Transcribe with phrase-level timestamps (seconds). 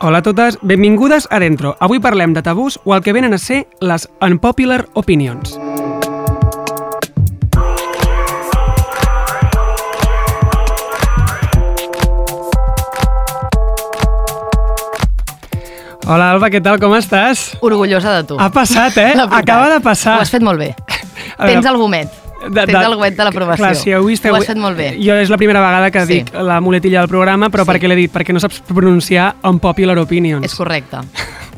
[0.00, 1.74] Hola a totes, benvingudes a Dentro.
[1.80, 5.57] Avui parlem de tabús o el que venen a ser les unpopular opinions.
[16.08, 17.50] Hola Alba, què tal, com estàs?
[17.64, 18.38] Orgullosa de tu.
[18.40, 19.12] Ha passat, eh?
[19.40, 20.16] Acaba de passar.
[20.16, 20.70] Ho has fet molt bé.
[20.78, 22.14] Veure, Tens el gomet.
[22.54, 23.60] Tens el gomet de l'aprovació.
[23.64, 24.92] Clar, si heu vist, Ho has fet molt bé.
[25.02, 26.20] Jo és la primera vegada que Sí.
[26.22, 27.72] dic la muletilla del programa, però Sí.
[27.72, 28.12] per què l'he dit?
[28.14, 30.44] Perquè no saps pronunciar unpopular opinions.
[30.46, 30.96] És correcte.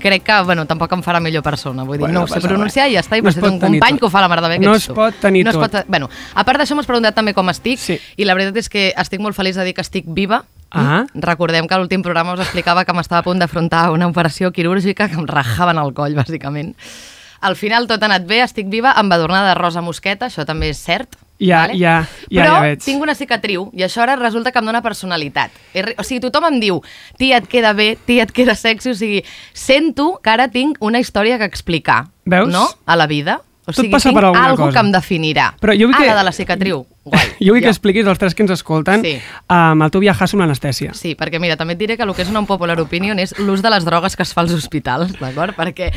[0.01, 1.85] Crec que, bueno, tampoc em farà millor persona.
[1.85, 2.93] Vull dir, Bueno, no no ho sé pronunciar res.
[2.93, 3.19] i ja està.
[3.19, 3.99] I No es no un company tot.
[4.01, 4.95] que ho fa la mar de bé que No ets es tu.
[4.95, 5.71] pot tenir no es tot.
[5.71, 5.85] Pot...
[5.87, 8.01] Bueno, a part d'això m'has preguntat també com estic Sí.
[8.17, 10.45] i la veritat és que estic molt feliç de dir que estic viva.
[10.71, 11.05] Ah.
[11.15, 15.17] Recordem que l'últim programa us explicava que m'estava a punt d'afrontar una operació quirúrgica que
[15.19, 16.75] em rajaven el coll, bàsicament.
[17.41, 20.69] Al final tot ha anat bé, estic viva, amb adornada de rosa mosqueta, això també
[20.71, 21.17] és cert.
[21.41, 22.83] Ja, ja, ja, Però ja veig.
[22.85, 25.51] tinc una cicatriu i això ara resulta que em dona personalitat.
[25.97, 26.83] O sigui, tothom em diu,
[27.17, 29.23] tia, et queda bé, tia, et queda sexy, o sigui,
[29.55, 32.53] sento que ara tinc una història que explicar, Veus?
[32.53, 33.41] no?, a la vida.
[33.65, 34.73] O Tot sigui, passa tinc per alguna cosa.
[34.73, 35.55] que em definirà.
[35.61, 36.87] Però jo vull ah, que- de la cicatriu.
[37.11, 37.27] Guai.
[37.41, 37.75] Jo vull que Ja.
[37.75, 39.15] expliquis als tres que ens escolten Sí.
[39.51, 40.95] um, el teu viatjar amb l'anestèsia.
[40.95, 43.63] Sí, perquè mira, també et diré que el que és una popular opinion és l'ús
[43.63, 45.55] de les drogues que es fa als hospitals, d'acord?
[45.57, 45.91] Perquè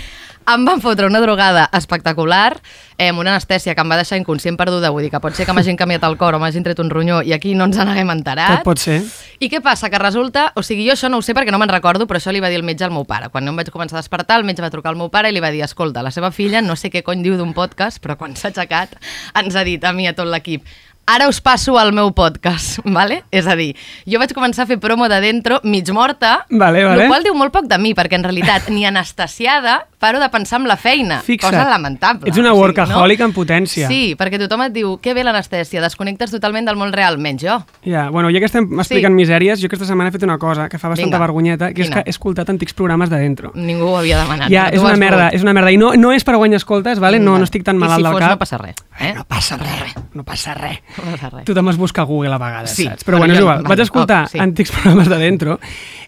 [0.53, 2.59] em van fotre una drogada espectacular,
[2.97, 5.45] eh, amb una anestèsia que em va deixar inconscient perduda, vull dir que pot ser
[5.45, 8.09] que m'hagin canviat el cor o m'hagin tret un ronyó i aquí no ens n'haguem
[8.11, 8.58] enterat.
[8.59, 9.02] Tot pot ser.
[9.39, 9.89] I què passa?
[9.89, 10.52] Que resulta...
[10.56, 12.50] O sigui, jo això no ho sé perquè no me'n recordo, però això li va
[12.50, 13.30] dir el metge al meu pare.
[13.30, 15.34] Quan no em vaig començar a despertar, el metge va trucar al meu pare i
[15.36, 18.17] li va dir escolta, la seva filla no sé què cony diu d'un podcast, però
[18.17, 18.95] quan s'ha aixecat
[19.36, 20.64] ens ha dit a mi a tot l'equip
[21.06, 23.23] ara us passo al meu podcast, vale?
[23.32, 23.76] És a dir,
[24.08, 27.04] jo vaig començar a fer promo de dentro mig morta, Vale, vale.
[27.04, 30.59] el qual diu molt poc de mi, perquè en realitat ni anestesiada paro de pensar
[30.59, 31.54] en la feina, Fixa't.
[31.54, 32.28] cosa lamentable.
[32.30, 33.88] Ets una o sigui, workaholic en potència.
[33.88, 37.59] Sí, perquè tothom et diu que bé l'anestèsia, desconnectes totalment del món real, menys jo.
[37.86, 39.22] Ja, bueno, ja que estem explicant Sí.
[39.22, 41.20] misèries, jo aquesta setmana he fet una cosa que fa bastanta Vinga.
[41.28, 42.03] vergonyeta, que és Quina?
[42.03, 43.52] que he escoltat antics programes de dentro.
[43.56, 44.50] Ningú ho havia demanat.
[44.52, 45.72] Ja, és una merda, és una merda.
[45.72, 47.20] I no, no és per guanyar escoltes, vale?
[47.20, 48.30] no, no estic tan malalt I si del fos, cap.
[48.31, 48.75] no passa res.
[49.00, 49.14] Eh?
[49.16, 50.81] No passa res, no passa res.
[50.98, 51.46] No passa res.
[51.48, 53.04] Tothom es busca a Google a vegades, Sí, saps?
[53.04, 53.64] Però bueno, és igual.
[53.66, 54.40] Vaig escoltar oh, sí.
[54.40, 55.59] antics programes de dentro.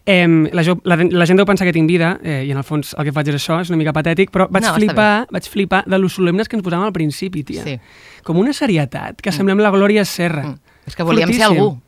[0.05, 2.63] Eh, la, jo, la, la gent deu pensar que tinc vida, eh, i en el
[2.67, 5.49] fons el que faig és això, és una mica patètic, però vaig, No, flipar, vaig
[5.49, 7.63] flipar de los solemnes que ens posàvem al principi, tia.
[7.65, 7.79] Sí.
[8.23, 10.45] Com una serietat, que semblem la Glòria Serra.
[10.51, 10.59] Mm.
[10.85, 11.57] És que volíem ser Fortíssim.
[11.57, 11.81] algú.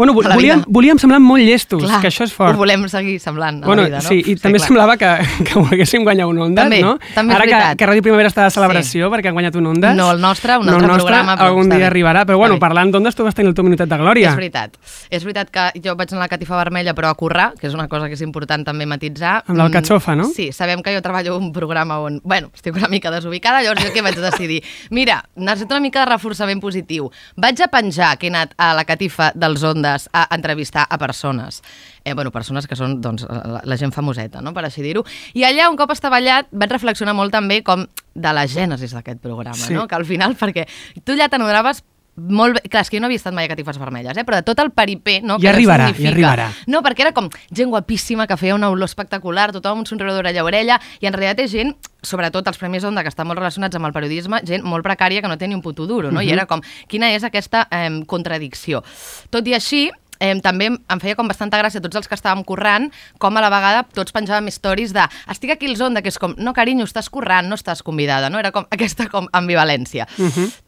[0.00, 0.66] Bueno, vo- volíem, vida.
[0.68, 2.54] volíem semblar molt llestos, Clar, que això és fort.
[2.54, 4.08] Ho volem seguir semblant a Bueno, la vida, no?
[4.08, 4.66] sí, i també clar.
[4.66, 5.10] semblava que,
[5.46, 6.94] que volguéssim guanyar un Ondas, També, no?
[7.14, 9.94] també és Ara que, que Ràdio Primavera està de celebració perquè han guanyat un Ondas.
[9.96, 11.86] No el nostre, un no altre el nostre, programa, però algun dia bé.
[11.90, 12.24] arribarà.
[12.24, 14.30] Però bueno, parlant d'Ondas, tu vas tenir el teu minutet de glòria.
[14.30, 14.78] És veritat.
[15.10, 17.74] És veritat que jo vaig anar a la catifa vermella, però a currar, que és
[17.74, 19.44] una cosa que és important també matitzar.
[19.46, 20.28] Amb l'alcatxofa, no?
[20.28, 23.84] Mm, Sí, sabem que jo treballo un programa on, bueno, estic una mica desubicada, llavors
[23.84, 24.62] jo què vaig decidir?
[24.90, 27.10] Mira, necessito una mica de reforçament positiu.
[27.36, 31.62] Vaig a penjar que he anat a la catifa dels Ondes a entrevistar a persones.
[32.04, 34.52] Eh, bueno, persones que són doncs, la, la gent famoseta, no?
[34.54, 35.02] per així dir-ho.
[35.34, 37.84] I allà, un cop estava allà, vaig reflexionar molt també com
[38.14, 39.74] de la gènesis d'aquest programa, Sí.
[39.74, 39.86] no?
[39.88, 40.66] que al final, perquè
[41.04, 41.82] tu ja t'adonaves
[42.16, 44.24] molt bé, clar, és que jo no havia estat mai a catifes vermelles, eh?
[44.26, 45.38] però de tot el peripé, no?
[45.40, 46.10] Ja allò arribarà, ja significa.
[46.12, 46.48] arribarà.
[46.66, 50.42] No, perquè era com gent guapíssima que feia una olor espectacular, tothom un somriure d'orella
[50.42, 51.72] a orella, i en realitat és gent,
[52.02, 55.30] sobretot els Premis Onda, que estan molt relacionats amb el periodisme, gent molt precària que
[55.30, 56.20] no té ni un puto duro, no?
[56.20, 58.82] I era com, quina és aquesta eh, contradicció?
[59.30, 59.88] Tot i així,
[60.20, 63.48] Eh, també em feia com bastanta gràcia tots els que estàvem currant, com a la
[63.52, 67.08] vegada tots penjàvem stories de estic aquí al Zonda, que és com, no carinyo, estàs
[67.10, 68.38] currant, no estàs convidada, no?
[68.38, 70.06] Era com aquesta com ambivalència.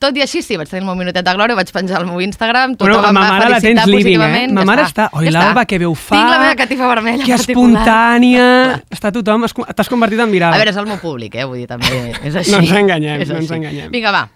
[0.03, 2.21] Tot i així, sí, vaig tenir el meu minutet de glòria, vaig penjar al meu
[2.25, 4.03] Instagram, tothom Bueno, em va mare la felicitar tens living, eh?
[4.03, 5.07] positivament, Ma ja mare està.
[5.13, 5.19] està...
[5.21, 6.17] Oi, Ja l'Alba, que veu fa...
[6.17, 8.47] Tinc la meva catifa vermella Que espontània...
[8.93, 9.47] Està tothom...
[9.77, 10.55] T'has convertit en viral.
[10.55, 11.45] A veure, és el meu públic, eh?
[11.49, 12.53] Vull dir, també és així.
[12.55, 13.91] No ens enganyem, És no ens enganyem.
[13.93, 14.29] Vinga, va.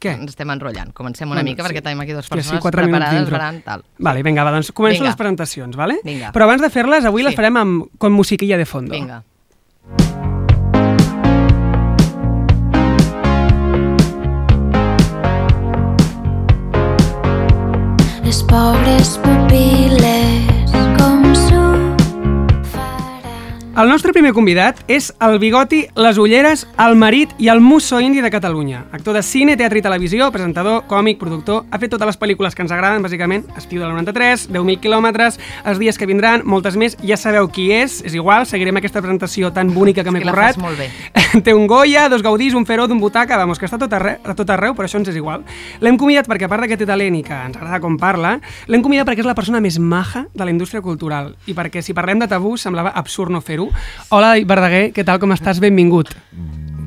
[0.00, 0.14] Què?
[0.16, 0.94] Ens estem enrotllant.
[0.96, 1.68] Comencem una Bueno, mica, sí.
[1.68, 3.84] perquè tenim aquí dues persones sí, quatre minuts preparades faran tal.
[3.98, 5.10] Vale, vinga, va, doncs començo Vinga.
[5.10, 5.98] les presentacions, vale?
[6.04, 6.32] Vinga.
[6.32, 7.36] Però abans de fer-les, avui les Sí.
[7.36, 8.94] farem amb, con musiquilla de fondo.
[8.96, 9.22] Vinga.
[18.24, 20.49] les pobres pupil·les
[23.70, 28.18] El nostre primer convidat és el bigoti, les ulleres, el marit i el musso indi
[28.20, 28.80] de Catalunya.
[28.90, 31.62] Actor de cine, teatre i televisió, presentador, còmic, productor...
[31.70, 33.44] Ha fet totes les pel·lícules que ens agraden, bàsicament.
[33.56, 35.38] Estiu del 93, 10.000 quilòmetres,
[35.70, 36.96] Els dies que vindran, moltes més.
[37.06, 40.58] Ja sabeu qui és, és igual, seguirem aquesta presentació tan bonica que m'he la currat.
[40.58, 40.90] molt bé.
[41.46, 44.18] Té un Goya, dos Gaudís, un Feró, d'un Butaca, vamos, que està a tot arreu,
[44.18, 45.46] a tot arreu però això ens és igual.
[45.78, 48.40] L'hem convidat perquè, a part de que té talent i que ens agrada com parla,
[48.66, 51.94] l'hem convidat perquè és la persona més maja de la indústria cultural i perquè si
[51.94, 53.59] parlem de tabú semblava absurd no fer-ho.
[54.10, 55.60] Hola, Verdaguer, què tal, com estàs?
[55.62, 56.14] Benvingut.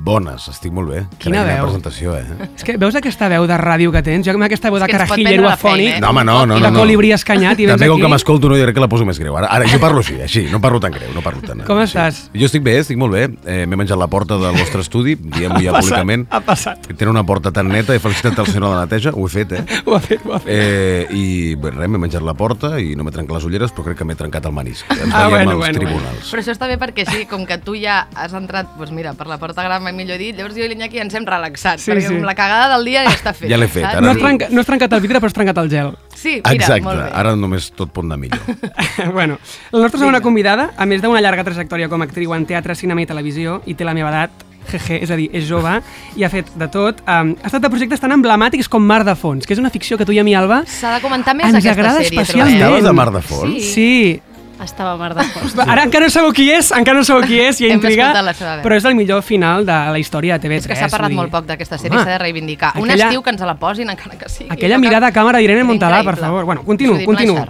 [0.04, 1.02] Bones, estic molt bé.
[1.18, 1.68] Quina Carai, veu.
[1.70, 2.48] presentació, eh?
[2.58, 4.26] És que veus aquesta veu de ràdio que tens?
[4.28, 6.02] Jo amb aquesta veu de És que ens pot carajillero prendre la feina, afònic eh?
[6.04, 6.66] No, home, no, no, i no.
[6.66, 6.80] de no.
[6.84, 8.04] colibrí escanyat i vens També com aquí.
[8.04, 9.38] que m'escolto, no, crec que la poso més greu.
[9.40, 11.62] Ara, ara jo parlo així, així, no parlo tan greu, no parlo tan...
[11.64, 11.96] Com així.
[11.96, 12.20] estàs?
[12.36, 13.30] Jo estic bé, estic molt bé.
[13.48, 16.28] Eh, M'he menjat la porta del vostre estudi, diem-ho ja públicament.
[16.36, 16.84] Ha passat.
[16.92, 19.56] Tenen una porta tan neta, he felicitat el senyor de la neteja, ho he fet,
[19.56, 19.64] eh?
[19.88, 20.52] Ho ha fet, ho ha fet.
[20.52, 23.88] Eh, I bé, res, m'he menjat la porta i no m'he trencat les ulleres, però
[23.88, 24.84] crec que m'he trencat el menisc.
[24.92, 26.28] Ens Ah, veiem bueno, als bueno, tribunals.
[26.34, 29.28] Però això està bé perquè així, com que tu ja has entrat, doncs mira, per
[29.32, 32.20] la porta gran, millor dit, llavors jo i l'Iñaki ens hem relaxat, Sí, perquè sí.
[32.22, 33.50] la cagada del dia ja està feta.
[33.54, 35.58] Ja l'he fet, ara No has, trenca, no has trencat el vidre, però has trencat
[35.64, 35.92] el gel.
[36.16, 37.10] Sí, mira, Exacte, molt bé.
[37.14, 38.40] ara només tot pot anar millor.
[39.14, 39.38] bueno,
[39.72, 43.02] la nostra segona convidada, a més d'una llarga trajectòria com a actriu en teatre, cinema
[43.04, 44.32] i televisió, i té la meva edat,
[44.72, 45.74] jeje, és a dir, és jove,
[46.16, 47.02] i ha fet de tot.
[47.04, 49.98] Um, ha estat de projectes tan emblemàtics com Mar de Fons, que és una ficció
[50.00, 52.56] que tu i a mi, Alba, S'ha de comentar més Ens aquesta agrada sèrie, especialment.
[52.62, 52.78] trobem.
[52.78, 53.58] Estaves a Mar de Fons?
[53.60, 53.74] Sí.
[53.74, 54.22] Sí,
[54.64, 55.56] Estava mar de fons.
[55.60, 58.62] Ara encara no sabeu qui és, encara no sabeu qui és, i ha veu.
[58.64, 60.58] però és el millor final de la història de TV3.
[60.58, 62.74] És que s'ha parlat vull molt poc d'aquesta sèrie, s'ha de reivindicar.
[62.78, 64.50] Un aquella- estiu que ens la posin, encara que sigui.
[64.52, 66.46] Aquella mirada a càmera d'Irene Montalà, per favor.
[66.46, 67.46] Bueno, continuo, continuo.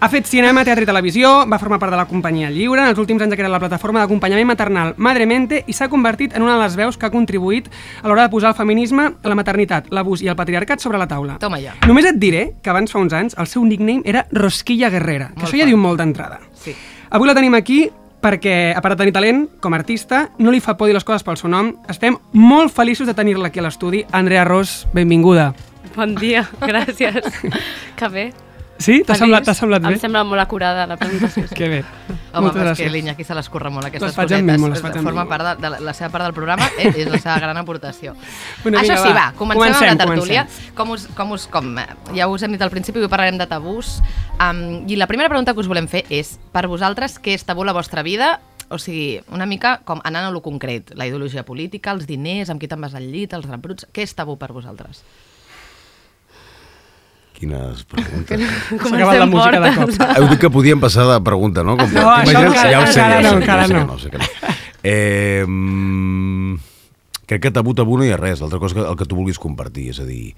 [0.00, 2.98] Ha fet cinema, teatre i televisió, va formar part de la companyia Lliure, en els
[3.02, 6.62] últims anys ha creat la plataforma d'acompanyament maternal Madremente i s'ha convertit en una de
[6.62, 7.68] les veus que ha contribuït
[8.00, 11.36] a l'hora de posar el feminisme, la maternitat, l'abús i el patriarcat sobre la taula.
[11.42, 11.74] Toma ja.
[11.86, 15.42] Només et diré que abans fa uns anys el seu nickname era Rosquilla Guerrera, que
[15.42, 15.74] Molt això ja fort.
[15.74, 16.40] diu molt d'entrada.
[16.64, 16.74] Sí.
[17.10, 17.82] Avui la tenim aquí
[18.24, 21.04] perquè, a part de tenir talent, com a artista, no li fa por dir les
[21.04, 21.74] coses pel seu nom.
[21.92, 24.06] Estem molt feliços de tenir-la aquí a l'estudi.
[24.12, 25.50] Andrea Ros, benvinguda.
[25.94, 27.20] Bon dia, gràcies.
[28.00, 28.30] Que bé.
[28.80, 29.02] Sí?
[29.04, 29.90] T'ha semblat, semblat bé?
[29.92, 31.44] Em sembla molt acurada la presentació.
[31.46, 31.54] sí.
[31.58, 31.80] Que bé.
[32.32, 32.92] Home, Moltes és que gràcies.
[32.94, 34.40] l'Iñaki se l'escurra molt aquestes Les faig cosetes.
[34.40, 36.92] amb mimo, les faig Forma part de, de la, la seva part del programa, eh,
[36.96, 38.14] és la seva gran aportació.
[38.62, 39.14] Bueno, Això vinga, sí, va.
[39.26, 40.44] va, comencem, Comencem, amb la tertúlia.
[40.46, 40.74] comencem.
[40.78, 41.86] Com us, com us, com, eh,
[42.16, 43.98] ja us hem dit al principi, avui parlarem de tabús.
[44.40, 47.62] Um, I la primera pregunta que us volem fer és, per vosaltres, què és tabú
[47.66, 48.38] a la vostra vida?
[48.70, 52.60] O sigui, una mica com anant a lo concret, la ideologia política, els diners, amb
[52.62, 53.88] qui te'n vas al llit, els rebruts...
[53.92, 55.02] Què és tabú per vosaltres?
[57.40, 58.40] Quines preguntes.
[58.68, 59.92] S'ha acabat la música de cop.
[60.18, 61.78] Heu dit que podíem passar de pregunta, no?
[61.80, 63.84] Com, No, això Imagina't- encara- ja ho sé, ja no, encara sé no.
[63.88, 64.28] no, sé que no.
[64.82, 66.54] Eh, mm,
[67.26, 68.40] crec que tabú, tabú no hi ha res.
[68.44, 70.34] L'altra cosa que el que tu vulguis compartir, és a dir...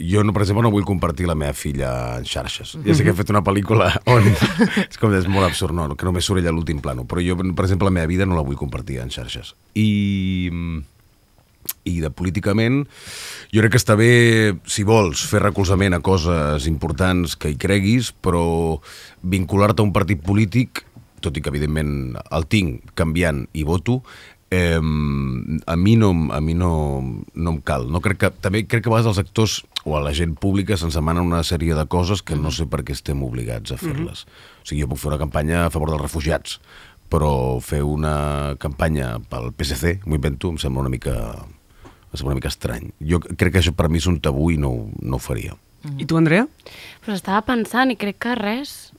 [0.00, 2.70] Jo, no, per exemple, no vull compartir la meva filla en xarxes.
[2.86, 4.24] Ja sé que he fet una pel·lícula on...
[4.86, 5.90] és com és molt absurd, no?
[5.96, 7.04] Que només surt ella a l'últim plano.
[7.10, 9.52] Però jo, per exemple, la meva vida no la vull compartir en xarxes.
[9.76, 9.88] I
[11.88, 12.82] i de políticament
[13.52, 14.12] jo crec que està bé,
[14.68, 18.78] si vols, fer recolzament a coses importants que hi creguis, però
[19.22, 20.84] vincular-te a un partit polític,
[21.20, 24.00] tot i que evidentment el tinc canviant i voto,
[24.50, 26.72] eh, a mi, no, a mi no,
[27.34, 27.88] no em cal.
[27.90, 30.76] No crec que, també crec que a vegades els actors o a la gent pública
[30.76, 34.26] se'ns demanen una sèrie de coses que no sé per què estem obligats a fer-les.
[34.60, 36.58] O sigui, jo puc fer una campanya a favor dels refugiats,
[37.10, 41.16] però fer una campanya pel PSC, m'ho invento, em sembla una mica,
[41.82, 42.92] em sembla una mica estrany.
[43.02, 44.72] Jo crec que això per mi és un tabú i no,
[45.02, 45.56] no ho faria.
[45.96, 46.44] I tu, Andrea?
[47.04, 48.89] Però estava pensant i crec que res.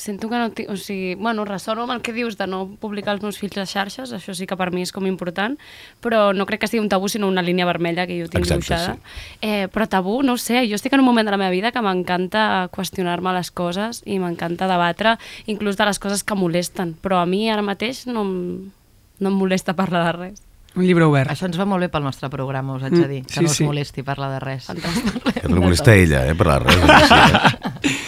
[0.00, 0.50] Sento que no...
[0.56, 3.58] Tinc, o sigui, bueno, ressono amb el que dius de no publicar els meus fills
[3.60, 5.58] a xarxes, això sí que per mi és com important,
[6.00, 8.72] però no crec que sigui un tabú, sinó una línia vermella que jo tinc Exacte,
[8.72, 8.94] dibuixada.
[8.96, 9.36] sí.
[9.42, 11.70] Eh, però tabú, no ho sé, jo estic en un moment de la meva vida
[11.70, 17.20] que m'encanta qüestionar-me les coses i m'encanta debatre, inclús de les coses que molesten, però
[17.20, 18.32] a mi ara mateix no em,
[19.20, 20.40] no em molesta parlar de res.
[20.74, 21.28] Un llibre obert.
[21.28, 23.42] Això ens va molt bé pel nostre programa, us haig de Mm, dir, que sí,
[23.44, 23.64] no us sí.
[23.68, 24.70] molesti parlar de res.
[24.72, 26.80] Que no molesta ella, eh, per la res.
[27.82, 27.98] Sí, eh?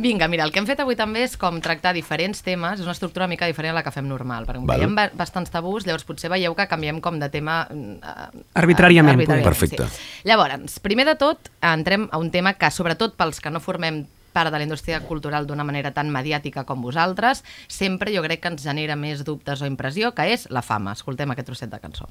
[0.00, 2.94] Vinga, mira, el que hem fet avui també és com tractar diferents temes, és una
[2.96, 4.68] estructura una mica diferent a la que fem normal, perquè Val.
[4.70, 4.80] Val.
[4.80, 7.66] hi ha ba- bastants tabús, llavors potser veieu que canviem com de tema...
[7.68, 9.88] mm, eh, Arbitràriament, Perfecte.
[9.92, 10.24] Sí.
[10.30, 14.52] Llavors, primer de tot, entrem a un tema que, sobretot pels que no formem part
[14.54, 18.62] de la indústria cultural d'una manera tan mediàtica com vosaltres, sempre jo crec que ens
[18.64, 20.94] genera més dubtes o impressió, que és la fama.
[20.96, 22.06] Escoltem aquest trosset de cançó.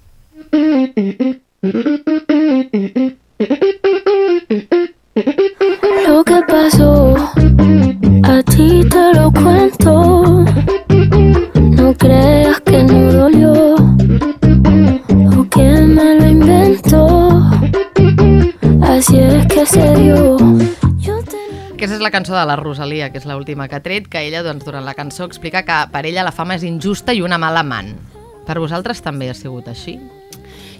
[6.08, 7.16] Lo que pasó,
[8.44, 10.46] ti te lo cuento.
[11.56, 13.76] No creas que no dolió,
[15.38, 17.42] o que me lo inventó.
[18.82, 20.38] Así es que se dio.
[21.74, 24.44] Aquesta és la cançó de la Rosalia, que és l'última que ha tret, que ella,
[24.44, 27.64] doncs, durant la cançó, explica que per ella la fama és injusta i una mala
[27.64, 27.94] amant.
[28.46, 29.96] Per vosaltres també ha sigut així?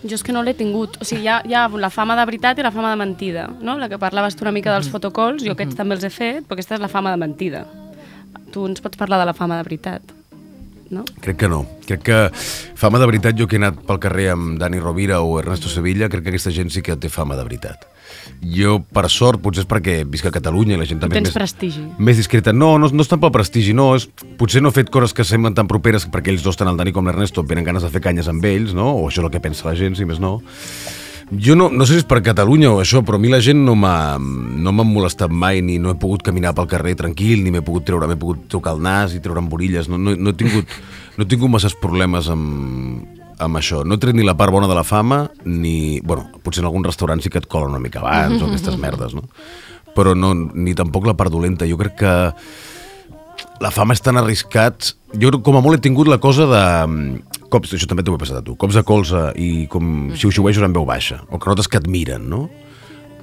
[0.04, 0.96] Jo és que no l'he tingut.
[1.02, 3.50] O sigui, hi ha, hi ha la fama de veritat i la fama de mentida,
[3.62, 3.78] no?
[3.80, 6.58] La que parlaves tu una mica dels fotocalls, jo aquests també els he fet, però
[6.58, 7.66] aquesta és la fama de mentida.
[8.54, 10.14] Tu ens pots parlar de la fama de veritat,
[10.90, 11.04] no?
[11.22, 11.66] Crec que no.
[11.86, 12.20] Crec que
[12.80, 16.10] fama de veritat, jo que he anat pel carrer amb Dani Rovira o Ernesto Sevilla,
[16.10, 17.90] crec que aquesta gent sí que té fama de veritat.
[18.40, 21.34] Jo, per sort, potser és perquè visc a Catalunya i la gent també tens és
[21.34, 21.84] més, prestigi.
[21.98, 22.54] més discreta.
[22.56, 23.92] No, no, no és tant pel prestigi, no.
[24.00, 24.08] És,
[24.40, 26.96] potser no he fet coses que semblen tan properes perquè ells dos, tant el Dani
[26.96, 28.94] com l'Ernesto, tenen ganes de fer canyes amb ells, no?
[28.96, 30.40] O això és el que pensa la gent, si més no.
[31.30, 33.60] Jo no, no sé si és per Catalunya o això, però a mi la gent
[33.62, 37.62] no m'ha no molestat mai, ni no he pogut caminar pel carrer tranquil, ni m'he
[37.62, 39.92] pogut treure, m'he pogut tocar el nas i treure'm borilles.
[39.92, 40.66] No, no, no, he tingut,
[41.18, 43.84] no he tingut masses problemes amb, amb això.
[43.88, 46.00] No tret ni la part bona de la fama, ni...
[46.06, 49.16] Bueno, potser en algun restaurant sí que et cola una mica abans o aquestes merdes,
[49.18, 49.26] no?
[49.96, 51.68] Però no, ni tampoc la part dolenta.
[51.68, 52.14] Jo crec que
[53.64, 54.94] la fama és tan arriscat...
[55.20, 56.64] Jo com a molt he tingut la cosa de...
[56.86, 58.54] mm, Cops, això també t'ho he passat a tu.
[58.62, 61.24] Cops de colze i com xiu-xiuejos en veu baixa.
[61.34, 62.44] O que notes que et miren, no?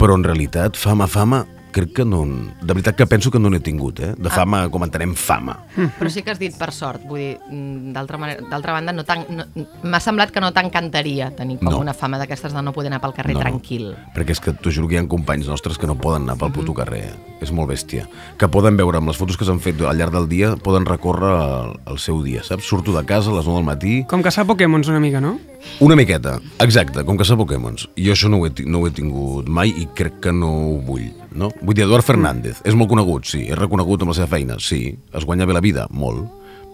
[0.00, 1.44] Però en realitat, fama, fama,
[1.76, 2.22] crec que no...
[2.26, 4.14] De veritat que penso que no n'he tingut, eh?
[4.16, 5.58] De fama, com entenem fama.
[5.98, 9.04] Però sí que has dit per sort, vull dir, mm, d'altra manera- d'altra banda, no
[9.04, 9.44] tan- no,
[9.84, 11.78] m'ha semblat que no t'encantaria tenir com No.
[11.84, 13.44] una fama d'aquestes de no poder anar pel carrer No, no.
[13.44, 13.94] tranquil.
[14.16, 16.52] Perquè és que t'ho juro que hi ha companys nostres que no poden anar pel
[16.52, 17.04] puto carrer.
[17.12, 17.14] eh?
[17.40, 18.08] És molt bèstia.
[18.38, 21.28] Que poden veure amb les fotos que s'han fet al llarg del dia, poden recórrer
[21.36, 22.64] el, el seu dia, saps?
[22.64, 25.38] Surto de casa a les 9 del matí, Com que sap Pokémons una mica, no?
[25.84, 27.84] Una miqueta, exacte, com que sap Pokémons.
[28.00, 30.78] Jo això no ho, he, no ho he tingut mai i crec que no ho
[30.86, 31.50] vull, no?
[31.60, 34.80] Vull dir, Eduard Fernández, és molt conegut, sí, és reconegut amb la seva feina, sí,
[35.12, 36.24] es guanya bé la vida, molt.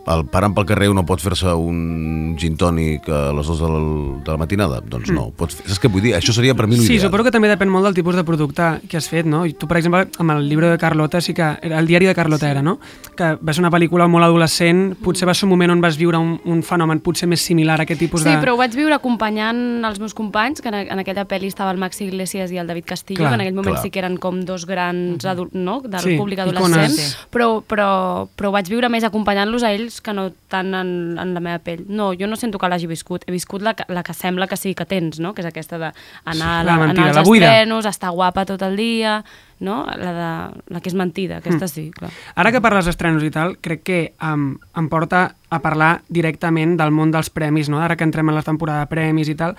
[0.05, 3.83] El parant pel carrer no pot fer-se un gin tònic a les dues de la,
[4.27, 4.81] de la matinada?
[4.83, 5.69] Doncs no, pots fer...
[5.71, 6.15] Saps què vull dir?
[6.19, 7.05] Això seria per mi Sí, l'ideal.
[7.07, 9.45] suposo que també depèn molt del tipus de producte que has fet, no?
[9.47, 11.53] I tu, per exemple, amb el llibre de Carlota, sí que...
[11.63, 12.81] Era el diari de Carlota era, no?
[13.17, 16.19] Que va ser una pel·lícula molt adolescent, potser va ser un moment on vas viure
[16.19, 18.41] un, un fenomen potser més similar a aquest tipus Sí, de...
[18.43, 21.79] però ho vaig viure acompanyant els meus companys, que en, en aquella pel·li estava el
[21.79, 23.85] Maxi Iglesias i el David Castillo, Clar, que en aquell moment clar.
[23.87, 25.79] sí que eren com dos grans adult, no?
[25.87, 26.59] del Sí, públic icones.
[26.59, 27.27] adolescent, Sí.
[27.31, 31.35] però, però, però ho vaig viure més acompanyant-los a ells que no tant en, en
[31.35, 31.83] la meva pell.
[31.89, 34.73] No, jo no sento que l'hagi viscut, he viscut la, la que sembla que sí
[34.75, 35.35] que tens, no?
[35.35, 35.93] que és aquesta d'anar
[36.33, 37.51] Sí, a la la, mentida, la als buida.
[37.53, 39.25] estrenos, estar guapa tot el dia,
[39.61, 39.85] no?
[39.87, 42.11] la, de, la que és mentida, aquesta sí, clar.
[42.35, 46.91] Ara que parles d'estrenos i tal, crec que um, em porta a parlar directament del
[46.95, 47.83] món dels premis, no?
[47.83, 49.57] Ara que entrem en la temporada de premis i tal,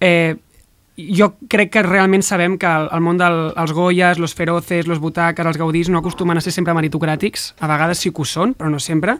[0.00, 0.36] eh,
[0.96, 4.86] jo crec que realment sabem que el, el món dels del, els Goyas, los Feroces,
[4.86, 8.24] los Butaques, els Gaudís no acostumen a ser sempre meritocràtics, a vegades sí que ho
[8.28, 9.16] són, però no sempre,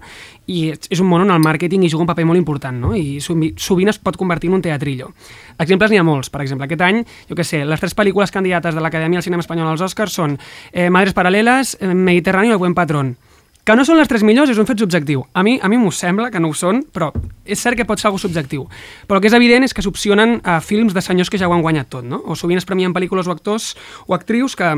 [0.47, 2.95] i és, un món on el màrqueting hi juga un paper molt important, no?
[2.95, 5.11] i sovi- sovint es pot convertir en un teatrillo.
[5.59, 8.75] Exemples n'hi ha molts, per exemple, aquest any, jo què sé, les tres pel·lícules candidates
[8.75, 10.39] de l'Acadèmia del Cinema Espanyol als Oscars són
[10.71, 13.17] eh, Madres Paral·leles, eh, Mediterrani i El Buen Patrón.
[13.65, 15.23] Que no són les tres millors és un fet subjectiu.
[15.33, 17.09] A mi a mi m'ho sembla que no ho són, però
[17.49, 18.67] és cert que pot ser algo subjectiu.
[19.09, 21.55] Però el que és evident és que s'opcionen a films de senyors que ja ho
[21.57, 22.21] han guanyat tot, no?
[22.29, 23.71] O sovint es premien pel·lícules o actors
[24.05, 24.69] o actrius que,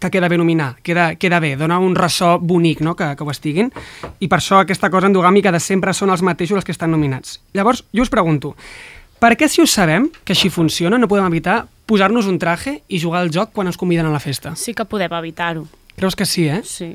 [0.00, 2.94] que queda bé nominar, queda, queda bé, dona un ressò bonic no?
[2.94, 3.72] que, que ho estiguin,
[4.20, 7.38] i per això aquesta cosa endogàmica de sempre són els mateixos els que estan nominats.
[7.56, 8.52] Llavors, jo us pregunto,
[9.20, 13.00] per què si ho sabem, que així funciona, no podem evitar posar-nos un traje i
[13.00, 14.52] jugar al joc quan ens conviden a la festa?
[14.56, 15.64] Sí que podem evitar-ho,
[15.96, 16.62] Creus que sí, eh?
[16.64, 16.94] sí.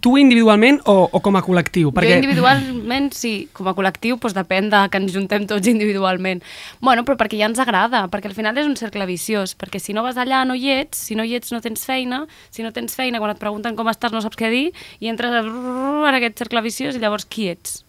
[0.00, 1.92] Tu individualment o, o com a col·lectiu?
[1.94, 2.08] Perquè...
[2.10, 6.42] Jo individualment sí, com a col·lectiu doncs depèn de que ens juntem tots individualment.
[6.82, 9.94] Bueno, però perquè ja ens agrada, perquè al final és un cercle viciós, perquè si
[9.94, 12.72] no vas allà no hi ets, si no hi ets no tens feina, si no
[12.74, 16.14] tens feina quan et pregunten com estàs no saps què dir, i entres a- en
[16.18, 17.84] aquest cercle viciós i llavors qui ets,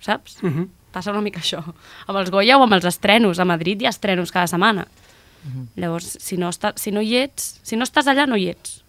[0.00, 0.38] saps?
[0.42, 0.68] Uh -huh.
[0.92, 1.64] Passa una mica això.
[2.06, 3.38] Amb els Goya o amb els estrenos.
[3.40, 4.86] A Madrid hi ha estrenos cada setmana.
[5.74, 8.81] Llavors, si no, està, si no hi ets, si no estàs allà, no hi ets.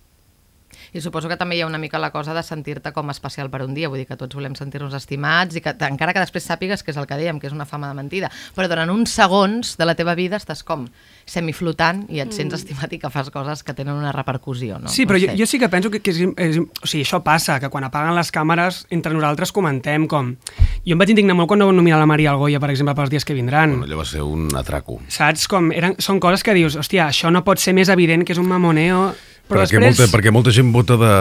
[0.94, 3.64] I suposo que també hi ha una mica la cosa de sentir-te com especial per
[3.66, 6.84] un dia, vull dir que tots volem sentir-nos estimats i que encara que després sàpigues
[6.86, 9.76] que és el que dèiem, que és una fama de mentida, però durant uns segons
[9.80, 10.86] de la teva vida estàs com
[11.26, 14.92] semiflotant i et sents estimat i que fas coses que tenen una repercussió, no?
[14.92, 17.24] Sí, però no jo, jo sí que penso que, que és, és, o sigui, això
[17.26, 20.36] passa, que quan apaguen les càmeres entre nosaltres comentem com...
[20.84, 23.12] Jo em vaig indignar molt quan no van nominar la Maria Algoia, per exemple, pels
[23.14, 23.78] dies que vindran.
[23.78, 25.00] Bueno, allò va ser un atraco.
[25.08, 25.48] Saps?
[25.52, 28.42] Com eren, són coses que dius, hòstia, això no pot ser més evident que és
[28.42, 29.14] un mamoneo...
[29.48, 30.00] Però perquè, després...
[30.00, 31.16] molta, perquè molta gent vota de,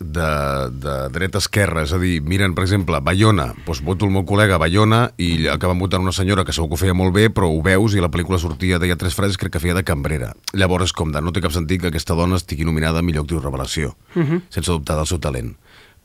[0.00, 0.28] de,
[0.70, 4.26] de dreta a esquerra, és a dir, miren, per exemple, Bayona, doncs voto el meu
[4.28, 7.48] col·lega Bayona i acaben votant una senyora que segur que ho feia molt bé, però
[7.50, 10.32] ho veus i la pel·lícula sortia, deia tres frases, crec que feia de cambrera.
[10.52, 13.42] Llavors com de, no té cap sentit que aquesta dona estigui nominada a millor actriu
[13.42, 14.42] revelació, uh -huh.
[14.50, 15.54] sense dubtar del seu talent.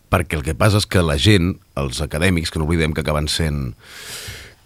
[0.10, 3.28] Perquè el que passa és que la gent, els acadèmics, que no oblidem que acaben
[3.28, 3.76] sent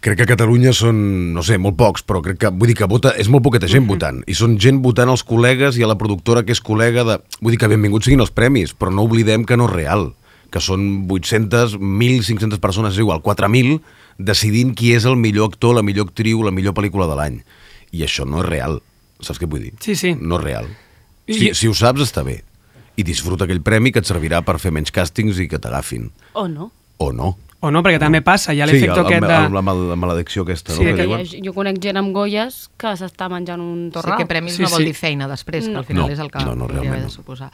[0.04, 0.98] crec que a Catalunya són,
[1.34, 3.86] no sé, molt pocs, però crec que, vull dir que vota, és molt poqueta gent
[3.88, 7.16] votant, i són gent votant als col·legues i a la productora que és col·lega de...
[7.40, 10.10] Vull dir que benvinguts siguin els premis, però no oblidem que no és real,
[10.52, 13.80] que són 800, 1.500 persones, és igual, 4.000,
[14.18, 17.40] decidint qui és el millor actor, la millor actriu, la millor pel·lícula de l'any.
[17.96, 18.80] I això no és real,
[19.24, 19.72] saps què vull dir?
[19.82, 20.12] Sí, sí.
[20.20, 20.68] No és real.
[21.26, 22.42] I- Si, si ho saps, està bé.
[22.96, 26.10] I disfruta aquell premi que et servirà per fer menys càstings i que t'agafin.
[26.38, 26.68] O no.
[27.02, 27.32] O no.
[27.64, 29.36] O no, perquè també passa, hi ha Sí, l'efecte el, aquest de...
[29.36, 30.90] el, el, la maledicció aquesta, Sí, no?
[30.90, 31.44] Que Que diuen?
[31.46, 34.18] jo conec gent amb Goyes que s'està menjant un Sí torrà.
[34.20, 34.90] que premis Sí, no vol sí.
[34.90, 35.78] dir feina després, que No.
[35.80, 37.50] al final No, és el que no, no, haver de no.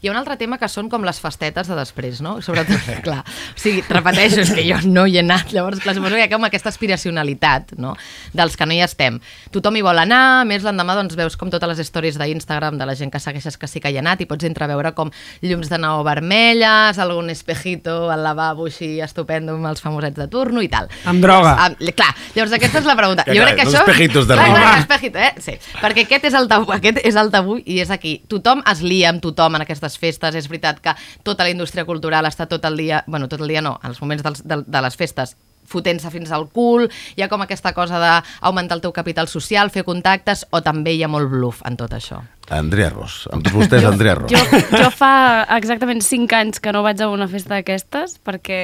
[0.00, 2.38] Hi ha un altre tema que són com les festetes de després, no?
[2.40, 6.16] Sobretot, clar, o sigui, repeteixo, és que jo no hi he anat, llavors, clar, suposo
[6.16, 7.92] que hi ha com aquesta aspiracionalitat, no?,
[8.32, 9.18] dels que no hi estem.
[9.52, 12.86] Tothom hi vol anar, a més l'endemà doncs veus com totes les stories d'Instagram de
[12.88, 15.12] la gent que segueixes que sí que hi ha anat i pots entreveure com
[15.44, 20.64] llums de neó vermelles, algun espejito al lavabo així estupendo amb els famosets de turno
[20.64, 20.88] i tal.
[21.04, 21.52] Amb droga.
[21.58, 23.28] Llavors, amb, clar, llavors aquesta és la pregunta.
[23.28, 23.84] Que jo crec que això...
[23.84, 24.64] espejitos de Clar, roba.
[24.64, 25.32] clar, espejito, eh?
[25.44, 28.16] Sí, perquè aquest és el tabú, aquest és el tabú i és aquí.
[28.32, 32.26] Tothom es lia amb tothom en aquestes festes, és veritat que tota la indústria cultural
[32.26, 34.96] està tot el dia, bueno, tot el dia no, els moments dels, de, de les
[34.96, 35.36] festes
[35.70, 39.84] fotent-se fins al cul, hi ha com aquesta cosa d'augmentar el teu capital social, fer
[39.86, 42.20] contactes, o també hi ha molt bluff en tot això.
[42.50, 43.28] Andrea Ross.
[43.30, 44.32] Amb tots vostès, Andrea Ross.
[44.34, 48.62] Jo, jo fa exactament 5 anys que no vaig a una festa d'aquestes perquè...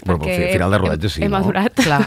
[0.00, 1.36] Però perquè fi- final de rodatge sí, he, he no?
[1.36, 1.76] madurat.
[1.84, 2.00] Clar.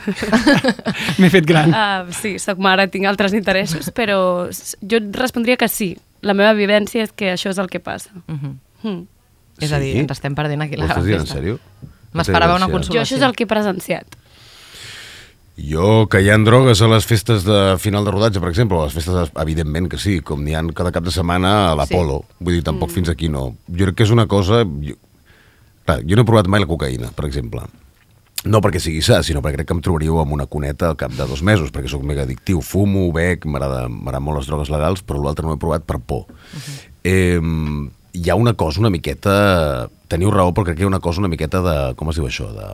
[1.22, 1.70] M'he fet gran.
[1.70, 4.18] Uh, sí, soc mare, tinc altres interessos, però
[4.50, 5.94] jo et respondria que sí.
[6.24, 8.12] La meva vivència és que això és el que passa.
[8.28, 8.56] Uh -huh.
[8.84, 9.08] Mm.
[9.60, 10.00] És a dir, Sí?
[10.00, 11.60] ens estem perdent aquí la gran dient en sèrio?
[12.14, 13.00] M'esperava una consulta.
[13.00, 14.06] Jo això és el que he presenciat.
[15.54, 18.88] Jo, que hi ha drogues a les festes de final de rodatge, per exemple, a
[18.88, 22.24] les festes, evidentment que sí, com n'hi ha cada cap de setmana a l'Apolo.
[22.26, 22.36] Sí.
[22.40, 23.56] Vull dir, tampoc fins aquí no.
[23.70, 24.64] Jo crec que és una cosa...
[24.66, 24.96] Jo,
[25.86, 27.62] clar, jo no he provat mai la cocaïna, per exemple.
[28.46, 31.14] No perquè sigui sa, sinó perquè crec que em trobaríeu amb una cuneta al cap
[31.16, 35.02] de dos mesos, perquè sóc mega addictiu, fumo, bec, m'agrada- m'agraden molt les drogues legals,
[35.04, 36.26] però l'altre no ho he provat per por.
[36.28, 36.80] Uh -huh.
[37.04, 37.40] eh,
[38.14, 39.90] hi ha una cosa una miqueta...
[40.08, 41.96] Teniu raó, però crec que hi ha una cosa una miqueta de...
[41.96, 42.52] Com es diu això?
[42.54, 42.68] De,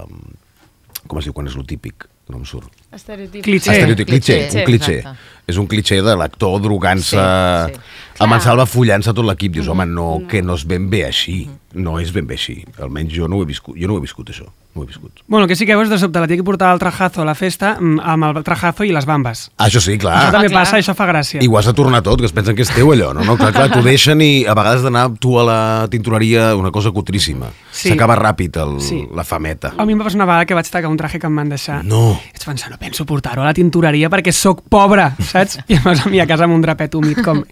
[1.07, 2.07] com es diu quan és lo típic?
[2.29, 2.67] No em surt.
[2.91, 3.43] Estereotip.
[3.43, 3.71] Cliché.
[3.71, 4.97] Estereotip, un cliché.
[4.99, 5.17] exacte.
[5.47, 7.79] És un cliché de l'actor drogant-se Sí, sí.
[8.19, 8.41] amb en.
[8.41, 9.53] Salva follant-se tot l'equip.
[9.53, 11.49] Dius, home, no, que no és ben bé així.
[11.73, 12.65] No és ben bé així.
[12.77, 14.45] Almenys jo no ho he viscut, jo no ho he viscut això.
[14.83, 15.19] He viscut.
[15.27, 17.35] Bueno, que sí que veus de sobte la tia que portava el trajazo a la
[17.35, 19.49] festa mm, amb el trajazo i les bambes.
[19.57, 20.31] Ah, això sí, Això clar.
[20.31, 20.63] també clar.
[20.63, 21.41] passa, això fa gràcia.
[21.43, 23.23] I ho has de tornar tot, que es pensen que és teu allò, no?
[23.27, 25.59] no clar, clar, t'ho deixen i a vegades d'anar tu a la
[25.89, 27.49] tintoreria una cosa cutríssima.
[27.71, 27.89] Sí.
[27.89, 29.03] S'acaba ràpid el, Sí.
[29.15, 29.73] la fameta.
[29.77, 31.49] A mi em va passar una vegada que vaig tacar un traje que em van
[31.49, 31.83] deixar.
[31.85, 32.19] No.
[32.33, 35.59] Vaig pensar, no penso portar-ho a la tintoreria perquè sóc pobre, saps?
[35.67, 37.43] I em vas a mi a casa amb un drapet humit com...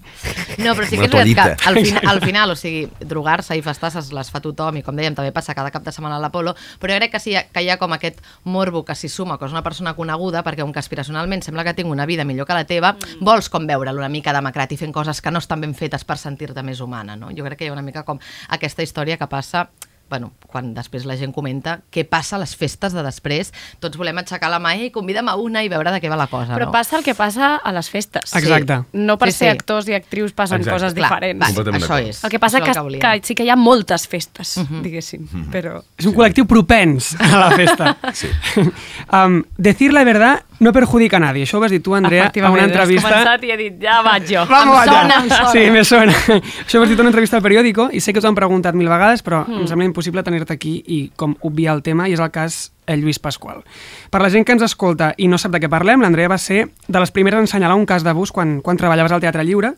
[0.58, 3.62] No, però sí que és veritat que al, final, al final, o sigui, drogar-se i
[3.62, 6.56] festasses les fa tothom i com dèiem també passa cada cap de setmana a l'Apolo,
[6.82, 9.48] però jo crec que sí que hi ha com aquest morbo que s'hi suma, que
[9.48, 12.58] és una persona coneguda, perquè com que aspiracionalment sembla que tinc una vida millor que
[12.58, 13.26] la teva, mm.
[13.26, 16.18] vols com veure'l una mica demacrat i fent coses que no estan ben fetes per
[16.22, 17.34] sentir-te més humana, no?
[17.36, 19.68] Jo crec que hi ha una mica com aquesta història que passa
[20.10, 23.52] bueno, quan després la gent comenta què passa a les festes de després,
[23.84, 26.28] tots volem aixecar la mà i convida'm a una i veure de què va la
[26.32, 26.72] cosa, Però no?
[26.72, 28.34] passa el que passa a les festes.
[28.40, 28.82] Exacte.
[28.94, 29.58] No per Sí, ser sí.
[29.58, 30.76] actors i actrius passen Exacte.
[30.80, 31.58] coses Clar, diferents.
[31.58, 32.24] va, això és.
[32.24, 33.24] El que passa que, és que, volíem.
[33.24, 35.82] sí que hi ha moltes festes, diguéssim, però...
[36.00, 37.96] És un col·lectiu propens a la festa.
[38.14, 38.30] Sí.
[39.14, 41.44] um, decir la verdad no perjudica a nadie.
[41.46, 43.10] Això ho vas dir tu, Andrea, a Efectivament, una has entrevista...
[43.10, 44.46] començat i he dit, ja vaig jo.
[44.50, 45.02] Vamos Em allá.
[45.02, 45.52] sona, em sona.
[45.52, 46.16] Sí, me sona.
[46.66, 48.76] Això ho has dit en una entrevista al periòdico i sé que us han preguntat
[48.76, 49.54] mil vegades, però Hmm.
[49.54, 49.62] mm.
[49.62, 53.02] em sembla impossible tenir-te aquí i com obviar el tema, i és el cas el
[53.04, 53.64] Lluís Pasqual.
[54.10, 56.70] Per la gent que ens escolta i no sap de què parlem, l'Andrea va ser
[56.88, 59.74] de les primeres a ensenyalar un cas d'abús quan, quan treballaves al Teatre Lliure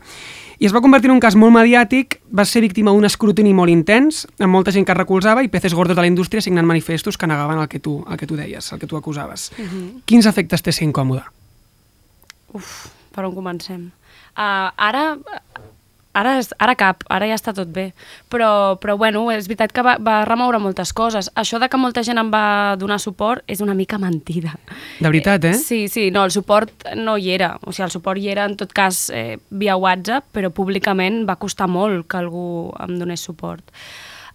[0.60, 3.72] i es va convertir en un cas molt mediàtic, va ser víctima d'un escrutini molt
[3.72, 7.18] intens, amb molta gent que es recolzava i peces gordos de la indústria signant manifestos
[7.18, 9.50] que negaven el que tu, el que tu deies, el que tu acusaves.
[10.06, 11.24] Quins efectes té ser incòmode?
[12.60, 13.88] Uf, per on comencem?
[14.36, 15.16] Uh, ara,
[16.14, 17.94] ara, és- ara cap, ara ja està tot bé.
[18.30, 21.32] Però, però bueno, és veritat que va, va remoure moltes coses.
[21.36, 24.56] Això de que molta gent em va donar suport és una mica mentida.
[25.00, 25.54] De veritat, eh?
[25.54, 27.58] Sí, sí, no, el suport no hi era.
[27.66, 31.36] O sigui, el suport hi era, en tot cas, eh, via WhatsApp, però públicament va
[31.38, 33.64] costar molt que algú em donés suport.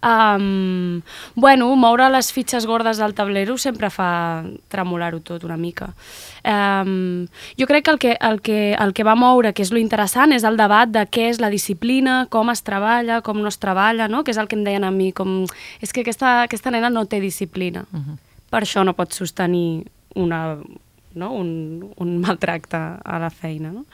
[0.03, 1.01] Um,
[1.35, 5.93] bueno, moure les fitxes gordes del tablero sempre fa tremolar-ho tot una mica.
[6.45, 7.25] Um,
[7.57, 10.33] jo crec que el, que el que el que va moure, que és lo interessant,
[10.35, 14.07] és el debat de què és la disciplina, com es treballa, com no es treballa,
[14.07, 14.23] no?
[14.23, 15.43] que és el que em deien a mi, com,
[15.81, 17.85] és que aquesta, aquesta nena no té disciplina.
[17.91, 18.17] Uh -huh.
[18.49, 20.57] Per això no pot sostenir una,
[21.15, 21.31] no?
[21.33, 23.71] un, un maltracte a la feina.
[23.71, 23.85] No?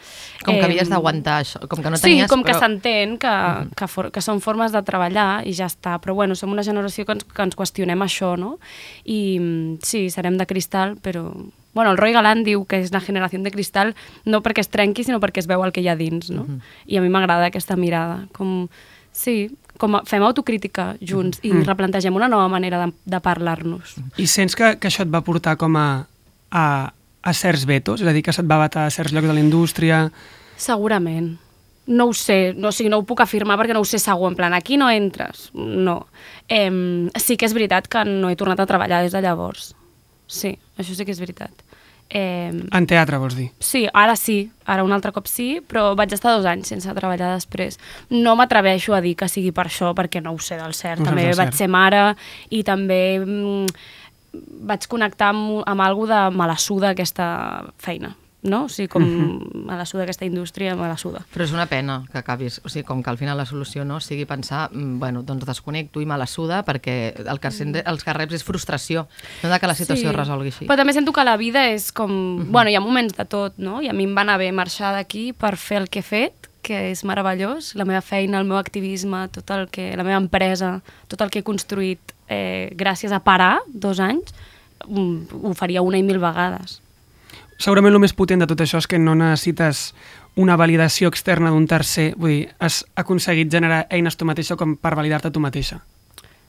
[0.46, 2.30] Com que havies d'aguantar això, com que no sí, tenies...
[2.32, 3.34] com que però- s'entén que,
[3.78, 5.98] que, for, que són formes de treballar i ja està.
[6.04, 8.58] Però bueno, som una generació que ens, que ens qüestionem això, no?
[9.06, 11.30] I mm, sí, serem de cristal, però...
[11.72, 13.94] Bueno, el Roy Galán diu que és la generació de cristal
[14.28, 16.44] no perquè es trenqui, sinó perquè es veu el que hi ha dins, no?
[16.84, 18.26] I a mi m'agrada aquesta mirada.
[18.36, 18.66] Com,
[19.16, 23.96] sí, com a, fem autocrítica junts i replantegem una nova manera de, de parlar-nos.
[24.20, 25.88] I sents que, que això et va portar com a,
[26.52, 26.66] a,
[27.24, 28.02] a certs vetos?
[28.02, 30.06] És a dir, que se't va batar a certs llocs de la indústria...
[30.58, 31.38] Segurament.
[31.92, 34.30] No ho sé, no, o sigui, no ho puc afirmar perquè no ho sé segur,
[34.30, 36.06] en plan, aquí no entres, no.
[36.48, 36.70] Eh,
[37.20, 39.74] sí que és veritat que no he tornat a treballar des de llavors.
[40.32, 41.52] sí, això sí que és veritat.
[42.14, 43.50] Eh, En teatre, vols dir?
[43.64, 47.34] Sí, ara sí, ara un altre cop sí, però vaig estar dos anys sense treballar
[47.38, 47.80] després.
[48.10, 51.00] No m'atreveixo a dir que sigui per això, perquè no ho sé del cert.
[51.00, 51.58] No també del vaig cert.
[51.64, 52.16] ser mare
[52.52, 53.66] i també mm,
[54.34, 58.64] vaig connectar amb, amb algú de malassuda aquesta feina, no?
[58.66, 59.66] O sigui, com Mhm.
[59.68, 61.26] malassuda aquesta indústria, malassuda.
[61.34, 64.00] Però és una pena que acabis, o sigui, com que al final la solució no
[64.00, 68.04] sigui pensar, mm, bueno, doncs desconnecto i me la suda perquè el que sent els
[68.04, 69.08] que reps és frustració,
[69.44, 70.66] no de que la situació es resolgui així.
[70.66, 72.50] Però també sento que la vida és com...
[72.52, 73.82] Bueno, hi ha moments de tot, no?
[73.82, 76.41] I a mi em va anar bé marxar d'aquí per fer el que he fet,
[76.62, 80.82] que és meravellós, la meva feina, el meu activisme, tot el que, la meva empresa,
[81.08, 84.34] tot el que he construït eh, gràcies a parar dos anys,
[84.88, 86.80] mm, ho faria una i mil vegades.
[87.62, 89.92] Segurament el més potent de tot això és que no necessites
[90.36, 94.96] una validació externa d'un tercer, vull dir, has aconseguit generar eines tu mateixa com per
[94.96, 95.82] validar-te tu mateixa.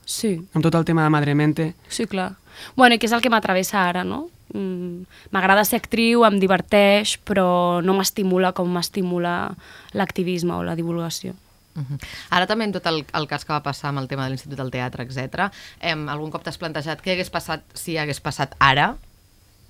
[0.05, 1.73] Sí, Amb tot el tema de Madremente.
[1.87, 2.33] sí, clar.
[2.75, 4.29] Bueno, i que és el que m'atravessa ara, no?
[4.53, 9.53] Mm, M'agrada ser actriu, em diverteix, però no m'estimula com m'estimula
[9.97, 11.33] l'activisme o la divulgació.
[11.73, 11.97] Mhm.
[12.29, 14.59] Ara també en tot el, el cas que va passar amb el tema de l'Institut
[14.59, 15.49] del Teatre, etc.
[15.81, 18.93] Em, algun cop t'has plantejat què hagués passat si hagués passat ara?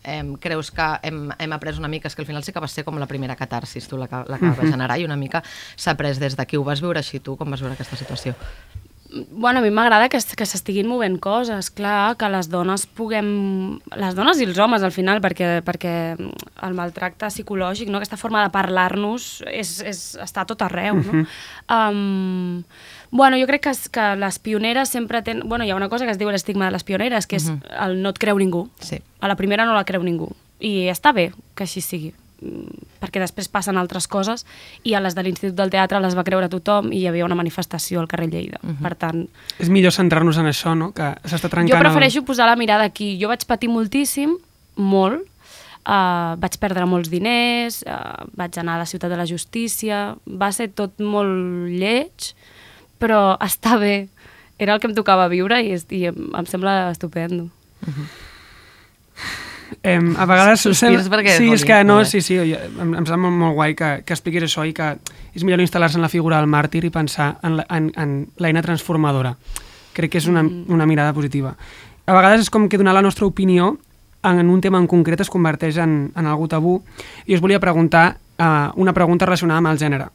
[0.03, 2.67] Em, creus que hem, hem après una mica, és que al final sí que va
[2.67, 5.39] ser com la primera catarsis, tu la que, la que va generar, i una mica
[5.77, 6.59] s'ha après des d'aquí.
[6.59, 8.35] Ho vas viure així tu, com vas veure aquesta situació?
[9.29, 13.27] Bueno, a mi m'agrada que, que s'estiguin movent coses, clar, que les dones puguem...
[13.99, 17.99] Les dones i els homes, al final, perquè, perquè el maltracte psicològic, no?
[18.01, 21.25] aquesta forma de parlar-nos és, és, està tot arreu, no?
[21.77, 22.63] um,
[23.13, 25.45] bueno, jo crec que, que les pioneres sempre tenen...
[25.47, 27.99] Bueno, hi ha una cosa que es diu l'estigma de les pioneres, que és el
[28.01, 28.65] no et creu ningú.
[28.81, 28.97] Sí.
[29.21, 30.31] A la primera no la creu ningú.
[30.63, 32.13] I està bé que així sigui
[33.01, 34.45] perquè després passen altres coses
[34.87, 37.37] i a les de l'Institut del Teatre les va creure tothom i hi havia una
[37.39, 38.61] manifestació al carrer Lleida.
[38.81, 39.25] Per tant,
[39.59, 40.91] És millor centrar-nos en això, no?
[40.95, 41.71] Que s'està trencant...
[41.71, 43.13] jo prefereixo posar la mirada aquí.
[43.21, 44.37] Jo vaig patir moltíssim,
[44.79, 45.27] molt,
[45.83, 50.51] uh, vaig perdre molts diners, uh, vaig anar a la ciutat de la justícia, va
[50.55, 52.33] ser tot molt lleig,
[53.01, 54.07] però està bé.
[54.61, 57.49] Era el que em tocava viure i, i em, em sembla estupendo.
[59.81, 60.61] Eh, a vegades...
[60.61, 62.09] Sospires perquè sí, és és que no, molt bé.
[62.11, 64.97] sí, sí, jo- em, em sembla molt guai que, que expliquis això i que
[65.33, 68.61] és millor instal·lar-se en la figura del màrtir i pensar en la- en en l'eina
[68.61, 69.35] transformadora.
[69.93, 70.65] Crec que és una, Mm.
[70.69, 71.55] una mirada positiva.
[72.05, 73.77] A vegades és com que donar la nostra opinió
[74.23, 76.83] en, en un tema en concret es converteix en, en algú tabú.
[77.25, 80.07] I us volia preguntar uh, una pregunta relacionada amb el gènere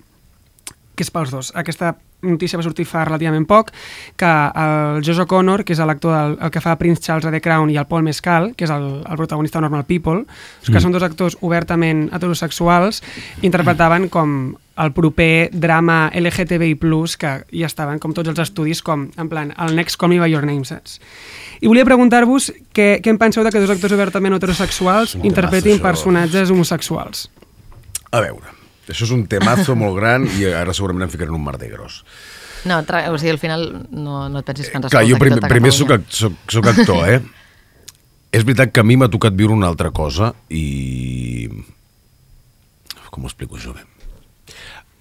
[0.98, 1.52] que és pels dos.
[1.54, 1.94] Aquesta
[2.26, 3.70] notícia va sortir fa relativament poc,
[4.18, 7.40] que el Josh O'Connor, que és l'actor del el que fa Prince Charles a The
[7.40, 10.24] Crown, i el Paul Mescal, que és el, el protagonista Normal People,
[10.66, 10.82] que mm.
[10.82, 13.02] són dos actors obertament heterosexuals,
[13.46, 16.76] interpretaven com el proper drama LGTBI+,
[17.18, 20.30] que ja estaven com tots els estudis, com en plan, el Next Call Me By
[20.34, 20.98] Your Name, saps?
[21.62, 26.54] I volia preguntar-vos què, què en penseu de que dos actors obertament heterosexuals interpretin personatges
[26.54, 27.26] homosexuals.
[28.14, 28.57] A veure,
[28.92, 32.02] això és un temazo molt gran i ara segurament em ficaré en un merder gros.
[32.66, 35.38] No, o sigui, al final no, no et pensis que ens Clar, escolta jo primer,
[35.38, 37.20] tota primer soc, soc, soc actor, eh?
[38.32, 41.48] és veritat que a mi m'ha tocat viure una altra cosa i...
[43.08, 43.86] Com ho explico això bé?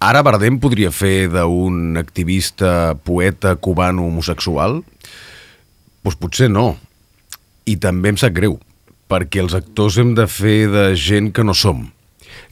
[0.02, 4.80] Ara Bardem podria fer d'un activista, poeta cubano homosexual?
[4.80, 6.78] Doncs pues potser no.
[7.68, 8.56] I també em sap greu,
[9.12, 11.84] perquè els actors hem de fer de gent que no som.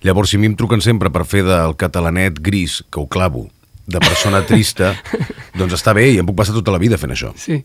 [0.05, 3.47] Llavors, si a mi em truquen sempre per fer del catalanet gris, que ho clavo,
[3.89, 4.91] de persona trista,
[5.57, 7.31] doncs està bé i em puc passar tota la vida fent això.
[7.41, 7.63] Sí.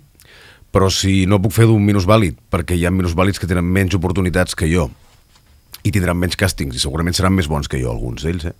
[0.73, 4.57] Però si no puc fer d'un minusvàlid, perquè hi ha minusvàlids que tenen menys oportunitats
[4.57, 4.89] que jo,
[5.85, 8.57] i tindran menys càstings, i segurament seran més bons que jo, alguns d'ells, eh?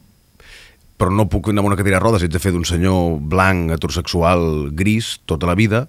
[1.01, 3.73] Però no puc anar amb una cadira de rodes, haig de fer d'un senyor blanc,
[3.73, 4.45] heterosexual,
[4.77, 5.87] gris, tota la vida,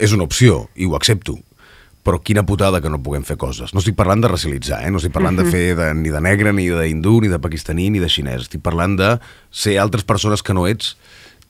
[0.00, 1.36] és una opció, i ho accepto.
[2.06, 3.74] Però quina putada que no puguem fer coses.
[3.76, 4.90] No estic parlant de racialitzar, eh?
[4.92, 8.00] no estic parlant de fer de, ni de negre, ni d'hindú, ni de pakistaní, ni
[8.00, 8.46] de xinès.
[8.46, 9.10] Estic parlant de
[9.52, 10.94] ser altres persones que no ets,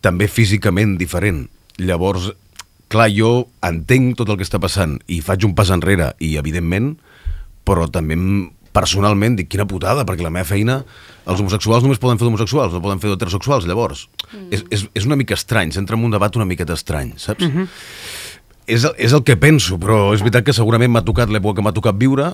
[0.03, 1.45] també físicament diferent.
[1.79, 2.33] Llavors,
[2.91, 6.97] clar, jo entenc tot el que està passant i faig un pas enrere, i evidentment,
[7.63, 8.19] però també
[8.75, 10.81] personalment dic quina putada, perquè la meva feina
[11.31, 14.07] els homosexuals només poden fer d'homosexuals, no poden fer d'heterosexuals, llavors.
[14.31, 14.47] Mm.
[14.55, 17.45] És, és, és una mica estrany, s'entra en un debat una miqueta estrany, saps?
[17.45, 17.69] Mm -hmm.
[18.71, 21.67] És, el- és el que penso, però és veritat que segurament m'ha tocat l'època que
[21.67, 22.31] m'ha tocat viure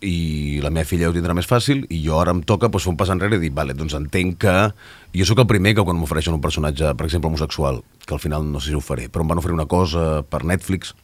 [0.00, 2.92] i la meva filla ho tindrà més fàcil i jo ara em toca doncs, fer
[2.92, 4.54] un pas enrere i dir, vale, doncs entenc que...
[5.12, 8.46] Jo sóc el primer que quan m'ofereixen un personatge, per exemple, homosexual, que al final
[8.46, 10.94] no sé si ho faré, però em van oferir una cosa per Netflix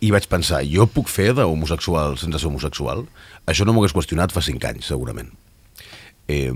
[0.00, 3.04] i vaig pensar, jo puc fer d'homosexual sense ser homosexual?
[3.46, 5.28] Això no m'ho hagués qüestionat fa cinc anys, segurament.
[6.26, 6.50] Eh,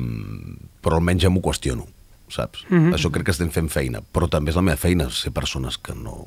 [0.80, 1.84] però almenys ja m'ho qüestiono,
[2.32, 2.64] saps?
[2.70, 2.94] Mm -hmm.
[2.96, 5.94] Això crec que estem fent feina, però també és la meva feina ser persones que
[5.94, 6.26] no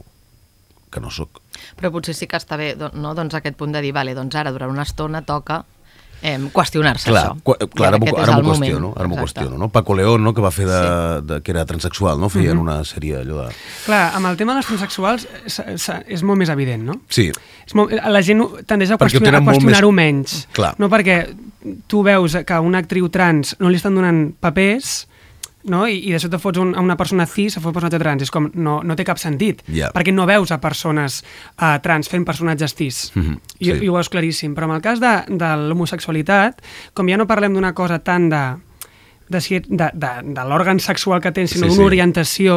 [0.91, 1.41] que no sóc.
[1.79, 3.13] Però potser sí que està bé, no?
[3.15, 5.65] doncs aquest punt de dir, vale, doncs ara durant una estona toca
[6.21, 7.41] eh, qüestionar-se Clar, això.
[7.43, 9.67] qua, I clar ara és ara m'ho qüestiono, ara m'ho qüestiono, no?
[9.69, 10.79] Paco León, no?, que va fer de,
[11.21, 12.29] de, que era transexual, no?
[12.33, 13.51] Feien una sèrie allò de...
[13.85, 16.95] Clar, amb el tema de les transsexuals s- s- és molt més evident, no?
[17.09, 17.27] Sí,
[17.67, 20.47] És molt, la gent tendeix a Perquè ho qüestionar- qüestionar-ho més- menys.
[20.57, 20.73] Clar.
[20.79, 21.19] No perquè
[21.85, 25.03] tu veus que a una actriu trans no li estan donant papers
[25.67, 25.85] no?
[25.87, 28.23] I, i de sobte fots un, a una persona cis a fer un personatge trans.
[28.25, 29.61] És com, no, no té cap sentit.
[29.73, 29.89] Ja.
[29.95, 31.21] Perquè no veus a persones
[31.59, 33.01] uh, trans fent personatges cis.
[33.15, 33.77] Mhm, I, sí.
[33.83, 34.55] I ho veus claríssim.
[34.55, 36.61] Però en el cas de, de l'homosexualitat,
[36.93, 38.45] com ja no parlem d'una cosa tan de
[39.29, 41.87] de, si- de, de, de l'òrgan sexual que tens, sinó Sí, d'una sí.
[41.89, 42.53] orientació,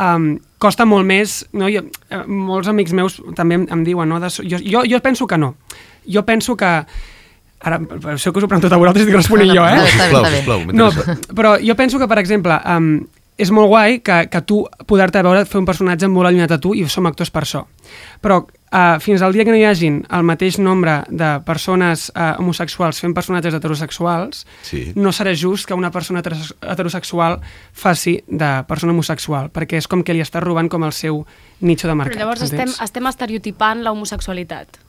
[0.00, 1.42] um, costa molt més...
[1.52, 1.68] No?
[1.68, 4.16] Jo, eh, molts amics meus també em, em diuen, no?
[4.22, 5.54] De, jo, jo, jo penso que no.
[6.08, 6.70] Jo penso que...
[7.62, 7.76] Ara,
[8.14, 9.86] això que us ho pregunto a vosaltres i responent jo, No, no, eh?
[9.86, 10.36] està bé, sisplau, està bé.
[10.36, 13.06] sisplau, No, però jo penso que, per exemple, um,
[13.40, 16.74] és molt guai que, que tu poder-te veure fer un personatge molt allunyat a tu
[16.76, 17.62] i som actors per això.
[18.20, 22.34] Però uh, fins al dia que no hi hagin el mateix nombre de persones uh,
[22.40, 24.92] homosexuals fent personatges heterosexuals, Sí.
[24.96, 27.40] no serà just que una persona heteros- heterosexual
[27.72, 31.24] faci de persona homosexual, perquè és com que li està robant com el seu
[31.60, 32.16] nicho de mercat.
[32.16, 32.80] Però llavors estem, entens?
[32.80, 34.80] estem estereotipant la homosexualitat.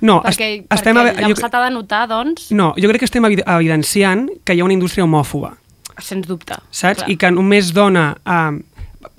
[0.00, 0.96] No, perquè est- estem...
[0.96, 4.54] perquè a- jo, s'ha de notar, doncs, no, jo crec que estem evi- evidenciant que
[4.54, 5.56] hi ha una indústria homòfoba.
[6.02, 6.54] sens dubte.
[6.70, 7.02] saps?
[7.04, 7.10] Clar.
[7.10, 8.16] I que només dona...
[8.26, 8.58] Uh,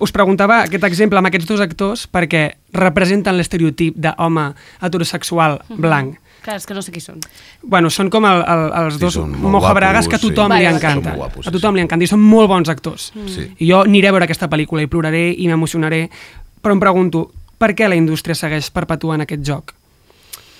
[0.00, 5.80] us preguntava aquest exemple amb aquests dos actors perquè representen l'estereotip d'home heterosexual Mhm.
[5.80, 6.18] blanc.
[6.42, 7.20] Clar, és que no sé qui són.
[7.62, 10.34] Bueno, són com el, el, els Sí, dos molt mojabragues que a guapos, sí.
[10.34, 11.14] tothom li encanta.
[11.16, 11.76] Guapos, a sí, tothom sí.
[11.76, 13.12] li encanta i són molt bons actors.
[13.26, 13.46] Sí.
[13.58, 16.10] I jo aniré a veure aquesta pel·lícula i ploraré i m'emocionaré,
[16.60, 19.72] però em pregunto, per què la indústria segueix perpetuant aquest joc?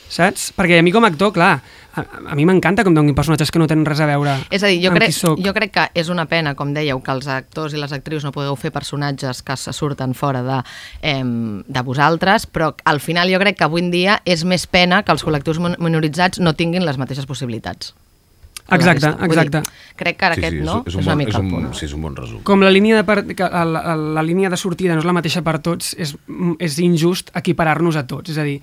[0.09, 0.53] Saps?
[0.57, 1.55] Perquè a mi com a actor, clar,
[1.95, 4.63] a, a mi m'encanta que em donin personatges que no tenen res a veure És
[4.63, 5.43] a dir, jo amb crec, qui soc.
[5.43, 8.33] jo crec que és una pena, com dèieu, que els actors i les actrius no
[8.35, 10.61] podeu fer personatges que se surten fora de,
[11.03, 15.03] eh, de vosaltres, però al final jo crec que avui en dia és més pena
[15.03, 17.95] que els col·lectius minoritzats no tinguin les mateixes possibilitats.
[18.73, 19.61] Exacte, exacte.
[19.61, 20.79] Dir, crec que ara aquest, no?
[20.87, 21.67] és, és, un una bon, mica és, un, punt.
[21.77, 22.41] sí, és un bon resum.
[22.49, 25.13] Com la línia de, part, que la, la, la línia de sortida no és la
[25.17, 26.15] mateixa per tots, és,
[26.65, 28.33] és injust equiparar-nos a tots.
[28.33, 28.57] És a dir,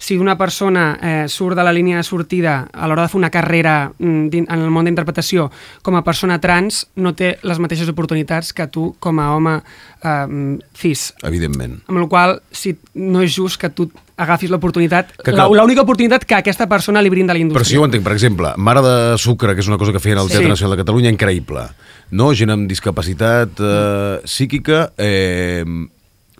[0.00, 3.28] si una persona eh, surt de la línia de sortida a l'hora de fer una
[3.30, 5.50] carrera mm, en el món d'interpretació
[5.84, 10.56] com a persona trans, no té les mateixes oportunitats que tu com a home eh,
[10.80, 11.10] cis.
[11.22, 11.82] Evidentment.
[11.92, 16.34] Amb la qual cosa, si no és just que tu agafis l'oportunitat, l'única oportunitat que
[16.40, 17.76] aquesta persona li brinda a la Però si indústria.
[17.76, 20.28] jo ho entenc, per exemple, Mare de Sucre, que és una cosa que feien al
[20.28, 20.34] Sí.
[20.36, 21.68] Teatre Nacional de Catalunya, increïble.
[22.10, 22.32] No?
[22.34, 25.64] Gent amb discapacitat eh, psíquica eh,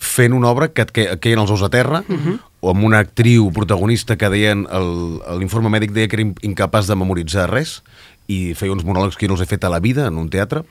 [0.00, 2.02] fent una obra que et que, et queien els ous a terra,
[2.60, 4.66] o amb una actriu protagonista que deien,
[5.40, 7.80] l'informe mèdic deia que era in- incapaç de memoritzar res,
[8.28, 10.62] i feia uns monòlegs que no els he fet a la vida en un teatre.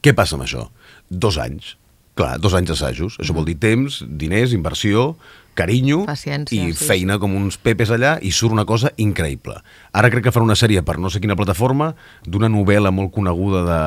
[0.00, 0.68] Què passa amb això?
[1.10, 1.74] Dos anys.
[2.16, 3.18] Clar, dos anys d'assajos.
[3.20, 5.16] Això vol dir temps, diners, inversió,
[5.60, 9.58] carinyo Paciència, i sí, feina com uns pepes allà i surt una cosa increïble.
[9.92, 11.92] Ara crec que farà una sèrie per no sé quina plataforma
[12.26, 13.80] d'una novel·la molt coneguda de,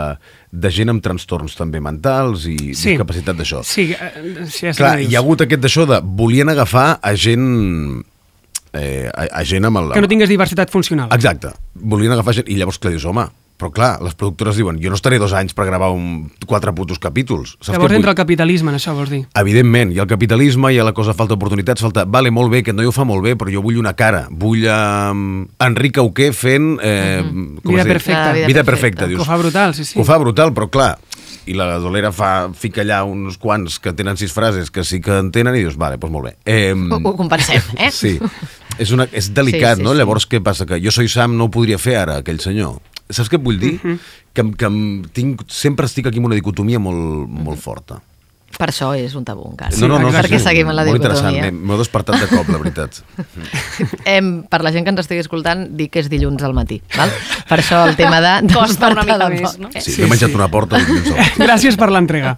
[0.65, 3.63] de gent amb trastorns també mentals i discapacitat d'això.
[3.67, 6.01] Sí, eh, sí, ja Clar, hi ha hagut aquest d'això de...
[6.23, 8.03] Volien agafar a gent...
[8.73, 9.93] Eh, a, a gent amb el...
[9.93, 11.11] Que no tingués diversitat funcional.
[11.15, 11.53] Exacte.
[11.77, 12.49] Volien agafar gent...
[12.49, 15.53] I llavors, clar, dius, home, però clar, les productores diuen jo no estaré dos anys
[15.55, 17.53] per gravar un, quatre putos capítols.
[17.61, 19.21] Saps Llavors entra el capitalisme en això, vols dir?
[19.39, 22.03] Evidentment, hi ha el capitalisme, hi ha la cosa, falta oportunitats, falta...
[22.09, 24.25] Vale, molt bé, aquest noi ho fa molt bé, però jo vull una cara.
[24.31, 26.73] Vull um, Enric Auqué fent...
[26.83, 27.93] Eh, com Vida es diu?
[27.93, 28.29] perfecta.
[28.29, 29.05] Ah, vida Vida perfecta.
[29.05, 29.17] perfecta, dius.
[29.21, 29.93] Que ho fa brutal, sí, sí.
[29.95, 30.91] Que ho fa brutal, però clar,
[31.45, 35.17] i la dolera fa, fica allà uns quants que tenen sis frases que sí que
[35.19, 36.35] entenen i dius, vale, doncs molt bé.
[36.47, 37.89] Eh, Ho, ho compensem, eh?
[38.03, 38.15] Sí,
[38.79, 39.91] és, una, és delicat, Sí, sí, no?
[39.93, 39.99] sí.
[39.99, 40.65] Llavors, què passa?
[40.69, 42.79] Que jo soy Sam no ho podria fer ara, aquell senyor.
[43.09, 43.79] Saps què et vull dir?
[44.33, 48.01] Que, em- que em tinc, sempre estic aquí amb una dicotomia molt, molt forta.
[48.57, 49.75] Per això és un tabú encara.
[49.79, 51.51] no, no, no, perquè sí, seguim en la molt interessant, dicotomia.
[51.51, 52.99] m'he- m'ho he despertat de cop, la veritat.
[54.05, 56.79] Em, per la gent que ens estigui escoltant, dic que és dilluns al matí.
[56.97, 57.11] Val?
[57.49, 58.33] Per això el tema de...
[58.53, 59.69] Costa una mica despertar més, no?
[59.69, 59.81] por.
[59.81, 60.79] Sí, sí m'he menjat una porta.
[61.39, 62.35] Gràcies per l'entrega.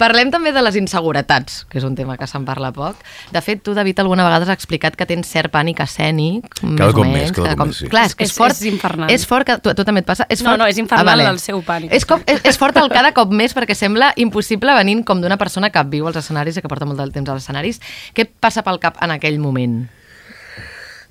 [0.00, 2.96] Parlem també de les inseguretats, que és un tema que se'n parla poc.
[3.34, 6.48] De fet, tu, David, alguna vegada has explicat que tens cert pànic escènic.
[6.62, 7.90] Cada més cop menys, més, cada cop més, sí.
[7.92, 8.56] Clar, és que és, És- fort.
[8.56, 9.10] és infernal.
[9.12, 9.58] És fort que...
[9.62, 10.26] Tu, a tu també et passa?
[10.28, 10.62] És No, fort...
[10.64, 11.92] no, és infernal el seu pànic.
[11.94, 15.36] És, cop, és, és fort el cada cop més perquè sembla impossible venint com d'una
[15.42, 17.82] persona que viu als escenaris i que porta molt de temps als escenaris.
[18.14, 19.82] Què passa pel cap en aquell moment?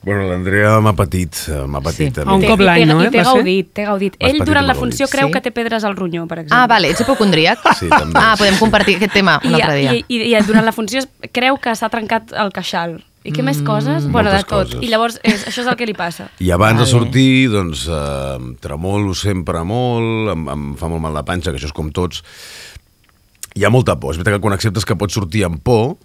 [0.02, 2.16] Bueno, l'Andrea m'ha patit, eh, m'ha patit.
[2.18, 2.24] Sí.
[2.26, 3.34] un cop l'any, té- no, eh, I té va ser?
[3.36, 4.16] gaudit, té gaudit.
[4.18, 5.34] Ell, durant la funció, creu Sí?
[5.36, 6.58] que té pedres al ronyó, per exemple.
[6.58, 7.60] Ah, vale, ets hipocondríac?
[7.78, 8.18] Sí, també.
[8.18, 9.94] Ah, podem compartir aquest tema un I, altre dia.
[9.94, 13.04] i, i, I durant la funció creu que s'ha trencat el queixal.
[13.24, 14.08] I què més coses?
[14.10, 14.50] Bueno, de tot.
[14.50, 14.82] coses.
[14.82, 16.32] I llavors, és, això és el que li passa.
[16.42, 16.90] I abans de Vale.
[16.90, 21.58] sortir, doncs, eh, em tremolo sempre molt, em, em fa molt mal la panxa, que
[21.62, 22.24] això és com tots.
[23.58, 24.14] Hi ha molta por.
[24.14, 25.98] És veritat que quan acceptes que pots sortir amb por,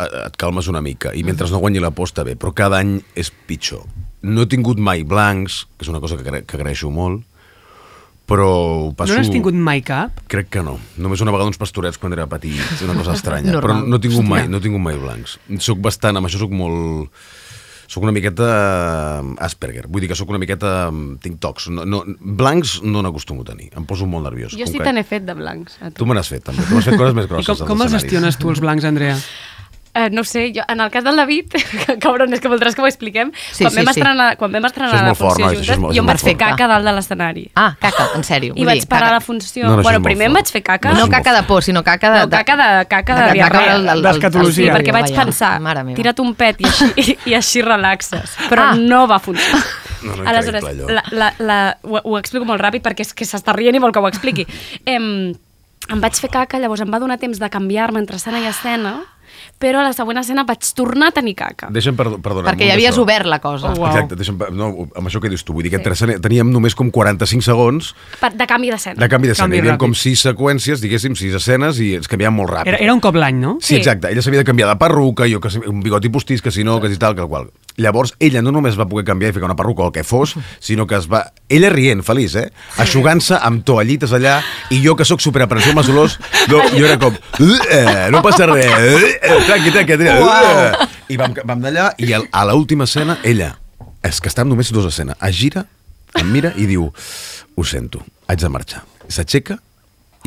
[0.00, 2.96] eh, et calmes una mica, i mentre no guanyi la posta bé, però cada any
[3.14, 3.84] és pitjor.
[4.24, 7.22] No he tingut mai blancs, que és una cosa que, que agraeixo molt,
[8.24, 8.48] però
[8.96, 9.12] passo...
[9.12, 10.22] No n'has tingut mai cap?
[10.32, 10.78] Crec que no.
[10.96, 13.52] Només una vegada uns pastorets quan era petit, una cosa estranya.
[13.58, 13.82] Normal.
[13.84, 15.36] Però no he tingut mai, no he tingut mai blancs.
[15.64, 17.12] Soc bastant, amb això soc molt...
[17.94, 18.46] Soc una miqueta
[19.22, 19.84] eh, Asperger.
[19.86, 20.90] Vull dir que sóc una miqueta...
[20.90, 21.68] mm, Tinc tocs.
[21.70, 23.68] No, no, blancs no n'acostumo a tenir.
[23.78, 24.56] Em poso molt nerviós.
[24.58, 25.78] Jo sí que- te n'he fet de blancs.
[25.80, 26.00] A tu.
[26.02, 26.64] Tu me n'has fet, també.
[26.66, 27.58] Tu m'has fet coses més I grosses.
[27.62, 29.14] com, com els gestiones tu, els blancs, Andrea?
[29.96, 31.52] Eh, no ho sé, jo, en el cas del David,
[31.86, 34.00] que cabron, és que voldràs que ho expliquem, Sí, quan, sí, vam sí.
[34.00, 36.40] estrenar, quan vam estrenar la fort, funció és juntes, molt- jo em vaig fer fort.
[36.42, 37.44] caca dalt de l'escenari.
[37.54, 38.54] Ah, caca, en sèrio.
[38.58, 39.14] I vaig parar caca.
[39.14, 39.68] la funció.
[39.68, 40.42] No, bueno, primer em fort.
[40.42, 40.92] vaig fer caca.
[40.94, 42.20] No, No caca de por, sinó caca de...
[42.24, 43.78] No, caca de, caca de, de- diarrea.
[44.02, 44.72] D'escatologia.
[44.72, 45.60] Sí, perquè vaig pensar,
[45.94, 48.34] tira't un pet i així, i, i així relaxes.
[48.50, 48.74] Però Ah.
[48.74, 49.62] no va funcionar.
[50.02, 53.54] No, no, Aleshores, la, la, la, ho, ho explico molt ràpid perquè és que s'està
[53.54, 54.44] rient i vol que ho expliqui.
[54.84, 55.30] Em,
[55.88, 58.98] em vaig fer caca, llavors em va donar temps de canviar-me entre escena i escena,
[59.64, 61.70] però a la següent escena vaig tornar a tenir caca.
[61.72, 63.70] Deixa'm perdo perdonar Perquè ja havies obert la cosa.
[63.72, 63.88] Oh, Uau.
[63.94, 66.18] Exacte, deixa'm, per- no, amb això que dius tu, vull dir que sí.
[66.20, 69.00] teníem només com 45 segons Per, de canvi d'escena.
[69.00, 69.54] de canvi d'escena.
[69.56, 72.74] Hi havia com 6 seqüències, diguéssim, 6 escenes, i ens canviàvem molt ràpid.
[72.74, 73.56] Era, era un cop l'any, no?
[73.60, 73.76] Sí, Sí.
[73.80, 74.10] exacte.
[74.12, 76.90] Ella s'havia de canviar de perruca, jo que un bigoti postís, que si no, que
[76.90, 77.48] si tal, que qual.
[77.76, 80.36] Llavors, ella no només va poder canviar i ficar una perruca o el que fos,
[80.62, 81.24] sinó que es va...
[81.50, 82.44] Ella rient, feliç, eh?
[82.78, 84.36] Aixugant-se amb toallites allà,
[84.70, 86.14] i jo que sóc superaprehensió amb les olors,
[86.52, 87.16] no, jo era com...
[87.40, 90.22] "Eh, no passa res, eh, tranqui, tranqui, tranqui.
[90.22, 90.88] Uau.
[91.10, 93.56] I vam, vam d'allà, i al- a l'última escena, ella,
[94.06, 95.66] és que estàvem només dos escenes, es gira,
[96.14, 96.92] em mira i diu,
[97.56, 98.84] ho sento, haig de marxar.
[99.10, 99.58] S'aixeca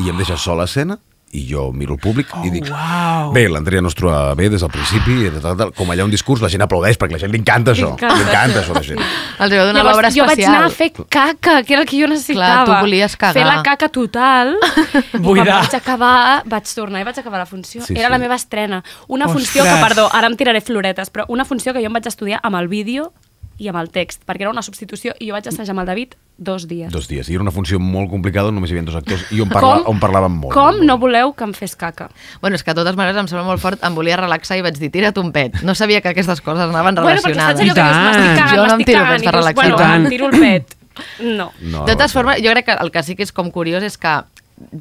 [0.04, 0.98] i em deixa sola a escena
[1.36, 3.32] i jo miro el públic i dic uau.
[3.34, 6.40] bé, l'Andrea no es troba bé des del principi tal, tal, com allà un discurs,
[6.40, 8.72] la gent aplaudeix perquè la gent li encanta això, Li encanta li encanta això, això
[8.72, 9.02] a la gent
[9.44, 12.08] Els va donar l'obra jo vaig anar a fer caca, que era el que jo
[12.10, 12.64] necessitava.
[12.64, 13.36] Clar, tu volies cagar.
[13.36, 14.54] Fer la caca total.
[15.18, 15.44] I Buidar.
[15.44, 17.84] quan vaig acabar, vaig tornar i vaig acabar la funció.
[17.84, 18.12] Sí, era sí.
[18.16, 18.82] la meva estrena.
[19.06, 19.46] Una Ostres.
[19.46, 22.40] funció que, perdó, ara em tiraré floretes, però una funció que jo em vaig estudiar
[22.42, 23.12] amb el vídeo
[23.58, 26.12] i amb el text, perquè era una substitució i jo vaig assajar amb el David
[26.38, 26.92] dos dies.
[26.94, 29.40] dos dies, i era una funció molt complicada on només hi havia dos actors i
[29.42, 32.08] on, parla, on parlaven molt Com no voleu que em fes caca?
[32.40, 34.78] Bueno, és que de totes maneres em sembla molt fort, em volia relaxar i vaig
[34.78, 35.58] dir, tira't un pet.
[35.66, 37.60] No sabia que aquestes coses anaven Bueno, perquè saps relacionades.
[37.60, 39.74] allò que dius, cagant, Jo no em tiro pets per i dius, relaxar.
[39.74, 40.76] bueno, em tiro el pet.
[41.22, 41.52] No.
[41.60, 43.98] no, de totes formes, jo crec que el que sí que és com curiós és
[43.98, 44.14] que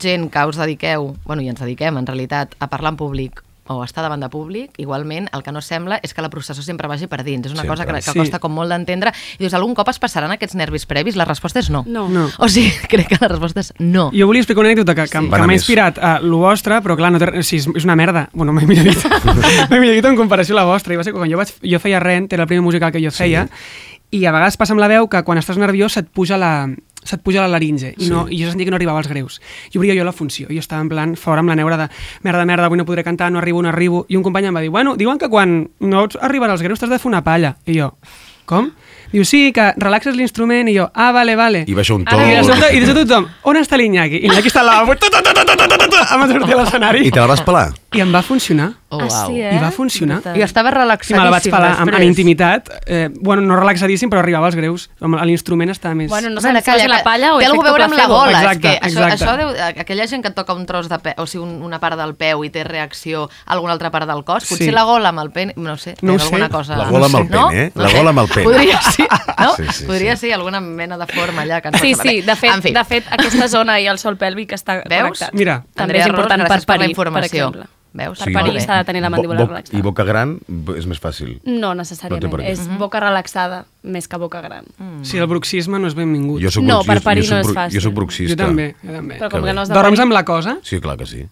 [0.02, 3.82] gent que us dediqueu, bueno, i ens dediquem en realitat a parlar en públic o
[3.82, 6.88] a estar davant de públic, igualment el que no sembla és que la processó sempre
[6.88, 7.46] vagi per dins.
[7.46, 7.76] És una Sempre.
[7.76, 8.18] cosa que, que Sí.
[8.20, 9.12] costa com molt d'entendre.
[9.38, 11.16] I dius, algun cop es passaran aquests nervis previs?
[11.16, 11.84] La resposta és no.
[11.88, 12.08] No.
[12.10, 12.30] No.
[12.40, 14.10] O sigui, crec que la resposta és no.
[14.14, 15.30] Jo volia explicar una anècdota que, que, Sí.
[15.30, 18.30] que m'ha inspirat a lo vostre, però clar, no té, sí, és, és una merda.
[18.34, 18.98] Bueno, mai millor dit.
[19.70, 20.94] millor dit en comparació a la vostra.
[20.94, 23.02] I va ser que quan jo, vaig, jo feia Rent, era el primer musical que
[23.04, 23.48] jo feia,
[24.12, 26.70] i a vegades passa amb la veu que quan estàs nerviós se't puja la
[27.08, 29.40] se't puja la laringe i, no, i jo sentia que no arribava als greus.
[29.72, 31.90] I obria jo la funció jo estava en plan fora amb la neura de
[32.24, 34.64] merda, merda, avui no podré cantar, no arribo, no arribo i un company em va
[34.66, 37.56] dir, bueno, diuen que quan no ets arribar als greus t'has de fer una palla
[37.66, 37.94] i jo,
[38.46, 38.72] com?
[39.12, 42.34] Diu, sí, que relaxes l'instrument i jo, ah, vale, vale i baixa un to i
[42.36, 44.20] de sobte, i de tothom, on està l'Iñaki?
[44.20, 46.60] I l'Iñaki està al lavabo, tu, tu, tu, tu, tu, tu, tu, em sortir a
[46.64, 47.06] l'escenari.
[47.08, 47.70] i te la vas pelar?
[47.96, 48.74] I em va funcionar.
[48.90, 49.28] Oh, Ah, uau.
[49.28, 49.52] sí, eh?
[49.54, 50.22] I va funcionar.
[50.34, 52.70] I estava I relaxadíssim me la vaig pelar amb, amb intimitat.
[52.86, 54.90] Eh, bueno, no relaxadíssim, però arribava als greus.
[55.02, 56.10] L'instrument estava més...
[56.10, 58.40] Bueno, no Bueno, si va ser la palla o té alguna veure amb la bola.
[58.40, 59.26] Exacte, és que això, exacte.
[59.26, 61.98] això deu, aquella gent que toca un tros de peu, o sigui, un, una part
[62.00, 64.72] del peu i té reacció a alguna altra part del cos, potser Sí.
[64.72, 66.26] la gola amb el pen, no sé, té No ho sé.
[66.32, 66.78] alguna cosa...
[66.78, 67.48] La gola amb el no?
[67.50, 67.72] pene, eh?
[67.76, 67.98] No La sé.
[67.98, 68.44] gola amb el pene.
[68.46, 69.08] Podria ser,
[69.44, 69.54] no?
[69.58, 70.28] Sí, sí, Podria sí.
[70.28, 72.72] ser alguna mena de forma allà que Sí, sí, de fet, en fi.
[72.72, 75.20] de fet, aquesta zona i el sol pèlvic està Veus?
[75.20, 75.34] connectat.
[75.34, 75.64] Mira.
[75.76, 77.48] també és important per la parir, per informació.
[77.50, 77.66] exemple.
[77.94, 78.20] Veus?
[78.20, 78.66] Per Sí, parir molt bé.
[78.66, 79.78] s'ha de tenir la mandíbula Bo- bo- relaxada.
[79.78, 80.40] I boca gran
[80.76, 81.40] és més fàcil.
[81.46, 82.50] No No necessàriament, per què.
[82.52, 84.66] és boca relaxada més que boca gran.
[85.02, 86.42] Sí, el bruxisme no és benvingut.
[86.42, 87.74] Jo soc No, per parir jo no és bru- fàcil.
[87.74, 88.36] Jo soc bruxista.
[88.36, 89.16] jo també, jo també.
[89.18, 90.58] Però com Que que no has de Dorms parir, amb la cosa?
[90.64, 91.26] Sí, clar que sí.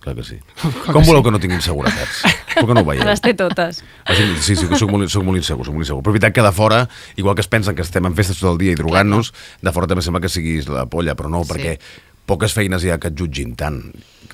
[0.00, 0.36] Clar que sí.
[0.84, 1.08] que Com sí.
[1.08, 2.22] voleu que no tinguin seguretats?
[2.54, 3.02] Per què no ho veieu?
[3.04, 3.82] les té totes.
[4.40, 6.02] Sí, sí, que soc molt, soc molt insegur, soc molt insegur.
[6.02, 8.52] Però és veritat que de fora, igual que es pensen que estem en festes tot
[8.52, 11.52] el dia i drogant-nos, de fora també sembla que siguis la polla, però no, Sí.
[11.54, 11.78] perquè
[12.28, 13.80] poques feines hi ha que et jutgin tant.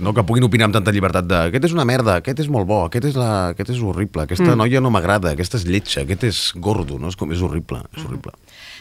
[0.00, 2.68] No, que puguin opinar amb tanta llibertat de aquest és una merda, aquest és molt
[2.68, 4.58] bo, aquest és, la, aquest és horrible, aquesta mm.
[4.62, 7.10] noia no m'agrada, aquesta és lletja, aquest és gordo, no?
[7.12, 8.32] És, com, és horrible, és horrible.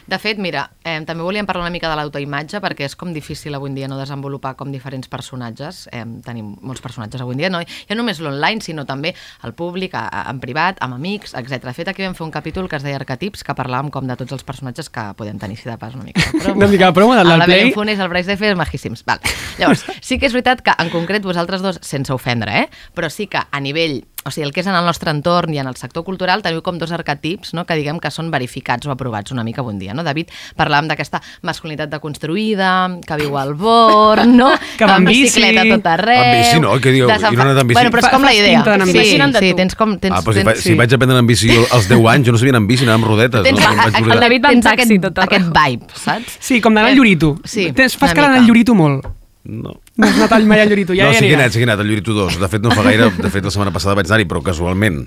[0.09, 3.53] De fet, mira, eh, també volíem parlar una mica de l'autoimatge perquè és com difícil
[3.53, 5.83] avui dia no desenvolupar com diferents personatges.
[5.93, 9.13] Eh, tenim molts personatges avui dia, no, ja no només l'online, sinó també
[9.45, 11.61] al públic, a, a, en privat, amb amics, etc.
[11.69, 14.15] De fet, aquí vam fer un capítol que es deia Arquetips, que parlàvem com de
[14.17, 16.21] tots els personatges que podem tenir, si de pas una mica.
[16.25, 16.57] de promo.
[16.59, 17.45] Una mica de promo del- El del la.
[17.45, 19.05] Belén Funes, el Bryce Defes, majíssims.
[19.05, 19.19] Val.
[19.59, 22.69] Llavors, sí que és veritat que en concret vosaltres dos, sense ofendre, eh?
[22.95, 25.59] però sí que a nivell o sigui, el que és en el nostre entorn i
[25.61, 27.63] en el sector cultural, teniu com dos arquetips no?
[27.65, 29.93] que diguem que són verificats o aprovats una mica bon dia.
[29.95, 30.03] No?
[30.03, 34.51] David, parlàvem d'aquesta masculinitat deconstruïda, que viu al born, no?
[34.79, 35.23] Que va bici.
[35.23, 36.23] bicicleta a tot arreu.
[36.23, 37.07] En bici no, què dieu?
[37.07, 37.77] de Sant I no ha anat en bici?
[37.79, 38.63] Bueno, però és com la idea.
[38.85, 39.55] sí, sí, tu.
[39.57, 39.97] tens com...
[39.99, 42.31] Tens, Ah, però si, tens, si vaig aprendre en bici jo als 10 anys, jo
[42.35, 43.43] no sabia anar en bici, anava amb rodetes.
[43.43, 44.19] tens, no, em vaig el.
[44.25, 45.39] David va tens taxi aquest, tot arreu.
[45.39, 46.37] aquest vibe, saps?
[46.39, 47.37] Sí, com d'anar al Eh, Llorito.
[47.43, 48.41] sí, Tens, fas que anar mica.
[48.43, 49.05] al Llorito molt.
[49.43, 49.71] No.
[49.95, 51.67] No has anat mai al Llorito, ja no, sí que he anat, sí que he
[51.69, 52.39] anat, al Llorito 2.
[52.41, 54.99] De fet, no fa gaire, de fet, la setmana passada vaig anar-hi, però casualment,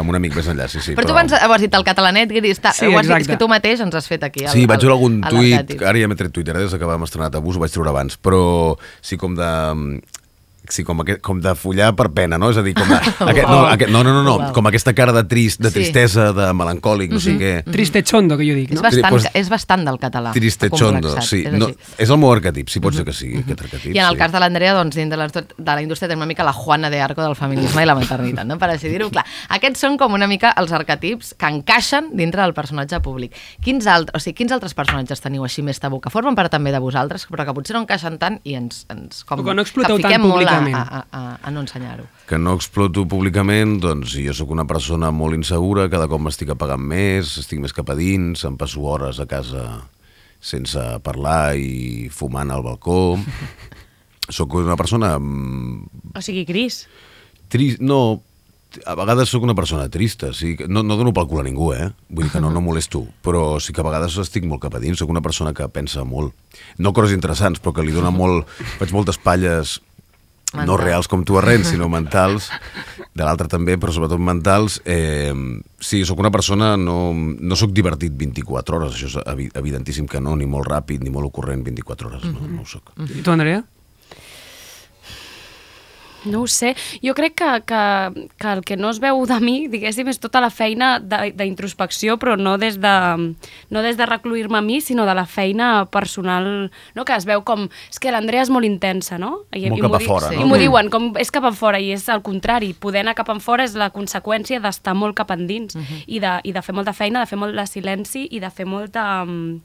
[0.00, 0.96] amb un amic més enllà, sí, sí.
[0.96, 3.28] Però tu abans ho has dit el catalanet, Guiri, està, Sí, ho has dit, és
[3.28, 4.46] que tu mateix ens has fet aquí.
[4.48, 7.04] El, Sí, vaig veure algun tuit, ara ja m'he tret Twitter, eh, des que vam
[7.04, 8.42] estrenar Tabús, ho vaig treure abans, però
[9.04, 9.50] sí com de
[10.68, 12.50] sí, com, aquest, com de follar per pena, no?
[12.50, 12.96] És a dir, com de,
[13.32, 15.80] aquest, no, aquest, no, no, no, no, com aquesta cara de trist, de Sí.
[15.80, 17.52] tristesa, de melancòlic, no sé què.
[17.70, 18.82] Triste chondo, que jo dic, És no?
[18.86, 20.32] bastant, Pues- és bastant del català.
[20.32, 21.42] Tristechondo, sí.
[21.46, 23.94] és No, és el meu arquetip, sí pot ser que sigui aquest arquetip.
[23.94, 24.18] I en el sí.
[24.18, 25.44] cas de l'Andrea, doncs, dins de, les, de
[25.74, 28.58] la indústria tenim una mica la Juana de Arco del feminisme i la maternitat, no?
[28.58, 29.10] per així dir-ho.
[29.10, 29.24] Clar,
[29.58, 33.34] aquests són com una mica els arquetips que encaixen dintre del personatge públic.
[33.62, 36.72] Quins, alt, o sigui, quins altres personatges teniu així més tabú, que formen part també
[36.72, 39.98] de vosaltres, però que potser no encaixen tant i ens, ens com, que no exploteu
[39.98, 40.12] tant
[40.60, 41.06] molt a, públicament.
[41.12, 42.04] a, a, a no ensenyar-ho.
[42.28, 46.80] que no exploto públicament, doncs jo sóc una persona molt insegura, cada cop m'estic apagant
[46.80, 49.64] més, estic més cap a dins, em passo hores a casa
[50.40, 53.16] sense parlar i fumant al balcó.
[54.28, 56.86] Sóc una persona mm, O sigui, Cris.
[57.52, 58.22] trist, no,
[58.88, 61.72] a vegades sóc una persona trista, sí, que- no, no dono pel cul a ningú,
[61.76, 61.90] eh?
[62.08, 64.80] Vull dir que no, no molesto, però sí que a vegades estic molt cap a
[64.82, 66.32] dins, sóc una persona que pensa molt.
[66.78, 68.48] No coses interessants, però que li dona molt...
[68.80, 69.76] Faig moltes palles
[70.54, 70.80] no Mentals.
[70.84, 72.48] reals com tu arrens, sinó mentals,
[73.14, 74.80] de l'altre també, però sobretot mentals.
[74.84, 75.34] Eh,
[75.80, 80.20] sí, sóc una persona, no, no sóc divertit 24 hores, això és evi- evidentíssim que
[80.22, 82.94] no, ni molt ràpid, ni molt ocurrent 24 hores, no, no ho soc.
[83.04, 83.62] I tu, Andrea?
[86.24, 86.74] No ho sé.
[87.04, 90.40] Jo crec que, que, que el que no es veu de mi, diguéssim, és tota
[90.40, 92.94] la feina de- d'introspecció, però no des de,
[93.70, 97.04] no des de recluir-me a mi, sinó de la feina personal, no?
[97.04, 97.68] que es veu com...
[97.90, 99.44] És que l'Andrea és molt intensa, no?
[99.52, 100.36] I, Molt i cap m'ho a fora, sí.
[100.36, 100.42] no?
[100.42, 102.72] I m'ho diuen, com és cap a fora, i és el contrari.
[102.74, 105.74] Poder anar cap fora és la conseqüència d'estar molt cap endins
[106.06, 108.66] i, de, i de fer molta feina, de fer molt de silenci i de fer
[108.68, 109.24] molta...
[109.24, 109.60] mm,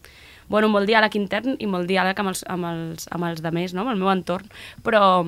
[0.50, 3.86] bueno, molt diàleg intern i molt diàleg amb els, amb els, amb els demés, no?
[3.86, 4.50] amb el meu entorn.
[4.84, 5.24] Però,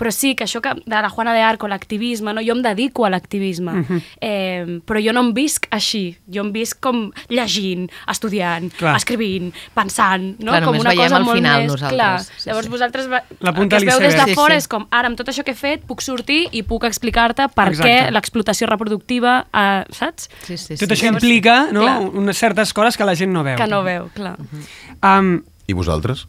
[0.00, 2.42] però sí, que això que de la Juana de Arco, l'activisme, no?
[2.44, 3.84] jo em dedico a l'activisme,
[4.20, 6.16] eh, però jo no em visc així.
[6.32, 8.96] Jo em visc com llegint, estudiant, Clar.
[8.96, 10.52] escrivint, pensant, no?
[10.52, 11.72] Clar, com una cosa molt final més...
[11.72, 11.98] nosaltres.
[11.98, 12.70] Clar, Sí, llavors sí.
[12.72, 14.24] vosaltres va, La el punta que es veu de des de.
[14.32, 14.62] Sí, fora sí.
[14.62, 17.68] és com, ara amb tot això que he fet puc sortir i puc explicar-te per
[17.72, 17.88] Exacte.
[17.90, 20.28] què l'explotació reproductiva, eh, saps?
[20.46, 20.94] Sí, sí, Tot sí.
[20.94, 21.98] això Llavors, implica no, clar.
[22.22, 23.56] unes certes coses que la gent no veu.
[23.60, 24.36] Que no veu, clar.
[25.02, 26.26] Um, I vosaltres?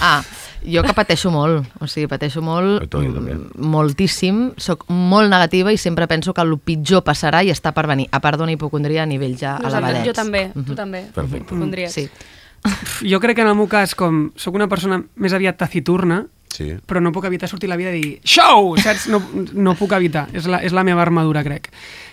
[0.00, 0.22] Ah,
[0.64, 3.34] jo que pateixo molt, o sigui, pateixo molt, també, també.
[3.34, 7.84] mm, moltíssim, sóc molt negativa i sempre penso que el pitjor passarà i està per
[7.86, 10.06] venir, a part d'una hipocondria a nivell ja Nosaltres, elevadets.
[10.06, 11.02] jo també, tu també.
[11.14, 11.44] Perfecte.
[11.44, 11.92] Hipocondries.
[11.92, 12.08] Sí.
[13.06, 16.24] jo crec que en el meu cas, com sóc una persona més aviat taciturna,
[16.56, 16.70] Sí.
[16.86, 19.08] però no puc evitar sortir la vida i dir show, saps?
[19.12, 19.20] No,
[19.52, 21.68] no puc evitar, és la, és la meva armadura, crec.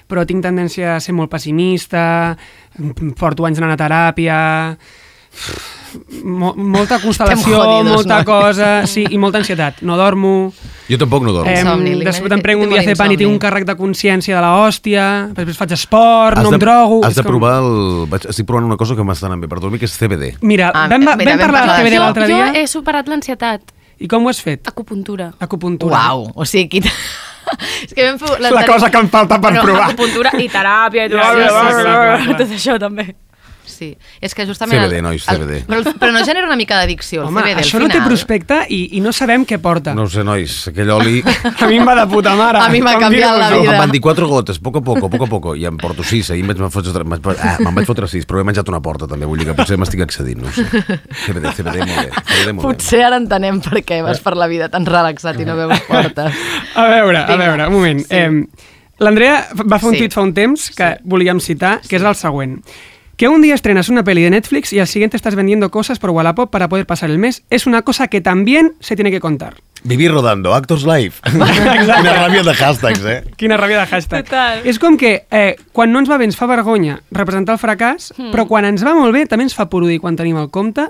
[0.09, 2.35] Però tinc tendència a ser molt pessimista,
[3.17, 4.77] porto anys anant a teràpia,
[6.23, 8.25] mo, molta constel·lació, jodidos, molta no?
[8.25, 9.81] cosa, sí, i molta ansietat.
[9.85, 10.53] No dormo,
[10.89, 11.49] Jo tampoc no dormo.
[11.49, 14.35] eh, Insomni, després em prenc un dia de pan i tinc un càrrec de consciència
[14.35, 17.01] de la hòstia, després faig esport, Has no de, em drogo...
[17.05, 18.05] Has de com- provar el...
[18.11, 20.33] Vaig, estic provant una cosa que m'està anant bé per dormir, que és CBD.
[20.41, 23.07] Mira, Ah, vam, mira, vam, vam parlar parlar de CBD l'altre jo dia, he superat
[23.07, 23.61] l'ansietat.
[24.03, 24.67] i com ho has fet?
[24.67, 25.31] Acupuntura.
[25.39, 25.93] Acupuntura.
[25.95, 26.81] Uau, o sigui, qui...
[27.87, 28.39] és que vam fer...
[28.43, 29.85] La cosa que em falta per provar.
[29.91, 32.37] Acupuntura i teràpia i tot, Ja, ja, ja, clar, clar, clar.
[32.43, 33.13] tot això també.
[33.83, 33.89] Sí,
[34.23, 34.79] és que justament...
[34.79, 35.59] CBD, nois, CBD.
[35.67, 38.07] Però, però no genera una mica d'addicció, el Home, CBD, això al no té final.
[38.07, 39.93] prospecte i, i no sabem què porta.
[39.97, 41.19] No ho sé, nois, aquell oli...
[41.63, 42.61] A mi em va de puta mare.
[42.63, 43.73] A mi m'ha canviat la vida.
[43.75, 46.31] em van dir quatre gotes, poc a poc, poc a poc, i em porto sis.
[46.33, 48.79] Ahir me'n vaig fotre, me'n vaig, ah, me'n vaig fotre sis, però he menjat una
[48.83, 50.63] porta també, vull dir que potser m'estic excedint, no ho sé.
[51.25, 52.09] CBD, CBD, molt bé.
[52.23, 52.67] CBD, molt bé.
[52.67, 56.43] Potser ara entenem per què vas per la vida tan relaxat i no veus portes.
[56.79, 57.37] A veure, a Vinga.
[57.43, 57.99] veure, un moment.
[58.07, 58.15] Sí.
[58.21, 58.69] Eh,
[59.03, 60.03] L'Andrea va fer un Sí.
[60.03, 62.59] tuit fa un temps que volíem citar, que és el següent.
[63.15, 66.09] Que un día estrenas una peli de Netflix y al siguiente estás vendiendo cosas por
[66.09, 69.57] Wallapop para poder pasar el mes es una cosa que también se tiene que contar.
[69.83, 71.15] Vivir rodando, Actors Live.
[71.23, 73.17] Quina ràbia de hashtags, eh?
[73.35, 74.23] Quina ràbia de hashtag.
[74.29, 74.61] Total.
[74.69, 78.11] És com que eh, quan no ens va bé ens fa vergonya representar el fracàs,
[78.13, 78.29] Hmm.
[78.31, 80.85] però quan ens va molt bé també ens fa porodir quan tenim el compte,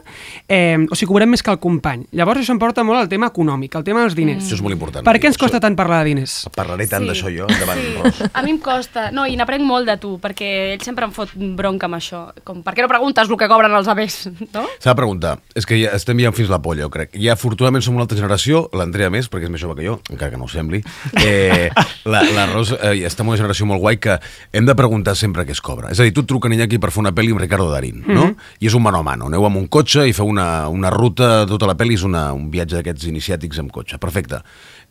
[0.48, 2.06] eh, o sigui, cobrem més que el company.
[2.12, 4.44] Llavors això em porta molt al tema econòmic, al tema dels diners.
[4.44, 5.06] Això és molt important.
[5.06, 6.50] Per què ens Això- costa tant parlar de diners?
[6.56, 7.10] Parlaré tant Sí.
[7.10, 7.96] d'això jo, endavant, Sí.
[8.04, 8.30] Ros.
[8.34, 9.10] A mi em costa.
[9.12, 12.32] No, i n'aprenc molt de tu, perquè ell sempre em fot bronca amb això.
[12.44, 14.30] Com, per què no preguntes el que cobren els avers?
[14.54, 14.68] No?
[14.80, 17.10] S'ha de preguntar, és que ja estem ja fins la polla, jo crec.
[17.18, 19.98] Ja, afortunadament, som una altra generació, la l'Andrea més, perquè és més jove que jo,
[20.12, 20.84] encara que no ho sembli.
[21.24, 21.70] Eh,
[22.12, 24.20] la, la Ros eh, està en una generació molt guai que
[24.54, 25.90] hem de preguntar sempre què es cobra.
[25.96, 28.30] És a dir, tu et truquen aquí per fer una pel·li amb Ricardo Darín, no?
[28.60, 29.32] I és un mano a mano.
[29.32, 32.50] Aneu amb un cotxe i feu una, una ruta, tota la pel·li és una, un
[32.54, 34.00] viatge d'aquests iniciàtics amb cotxe.
[34.04, 34.44] Perfecte.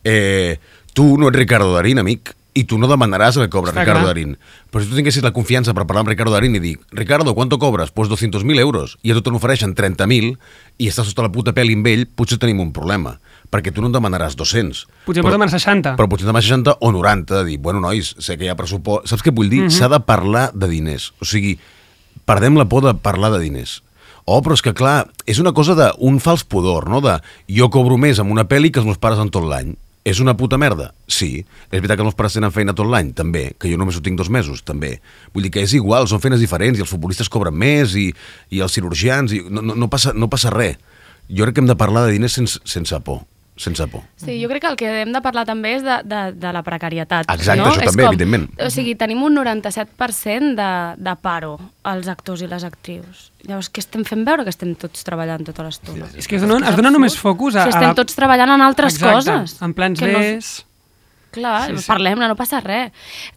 [0.05, 0.59] Eh,
[0.97, 4.05] tu no ets Ricardo Darín, amic, i tu no demanaràs el que cobra Està Ricardo
[4.05, 4.13] clar.
[4.13, 4.35] Darín.
[4.73, 7.59] Però si tu tinguessis la confiança per parlar amb Ricardo Darín i dir Ricardo, ¿cuánto
[7.59, 7.91] cobres?
[7.91, 8.99] Pues 200.000 euros.
[9.03, 10.37] I a tu te n'ofereixen 30.000
[10.79, 13.17] i estàs sota la puta pel·li amb ell, potser tenim un problema.
[13.53, 14.87] Perquè tu no en demanaràs 200.
[15.05, 15.95] Potser pots demanar 60.
[15.99, 19.11] Però potser demanar 60 o 90, de dir, bueno, nois, sé que hi ha pressupost...
[19.11, 19.67] Saps què vull dir?
[19.69, 21.11] S'ha de parlar de diners.
[21.21, 21.59] O sigui,
[22.25, 23.83] perdem la por de parlar de diners.
[24.25, 27.03] Oh, però és que, clar, és una cosa d'un fals pudor, no?
[27.05, 27.19] De
[27.51, 29.75] jo cobro més amb una pel·li que els meus pares en tot l'any.
[30.03, 30.89] És una puta merda?
[31.07, 31.45] Sí.
[31.71, 33.13] És veritat que els meus pares tenen feina tot l'any?
[33.19, 33.51] També.
[33.59, 34.63] Que jo només ho tinc dos mesos?
[34.67, 34.97] També.
[35.35, 38.09] Vull dir que és igual, són feines diferents i els futbolistes cobren més i,
[38.51, 39.35] i els cirurgians...
[39.35, 40.81] I no, no, no, passa, no passa res.
[41.31, 43.23] Jo crec que hem de parlar de diners sense, sense por.
[43.63, 44.01] Sense por.
[44.19, 46.65] Sí, jo crec que el que hem de parlar també és de, de, de la
[46.67, 47.29] precarietat.
[47.31, 47.69] Exacte, no?
[47.71, 48.49] això És també, evidentment.
[48.59, 51.53] O sigui, tenim un 97% de, de paro
[51.87, 53.29] als actors i les actrius.
[53.47, 56.11] Llavors, què estem fent veure que estem tots treballant tota l'estona?
[56.19, 57.69] És que es donen, es donen només focus a...
[57.69, 59.57] Si a estem la- tots treballant en altres Exacte, coses.
[59.63, 60.53] En plans que no- Bs...
[61.33, 61.83] Clar, Sí, sí, sí.
[61.87, 61.89] sí.
[61.89, 62.91] parlem-ne, no passa res.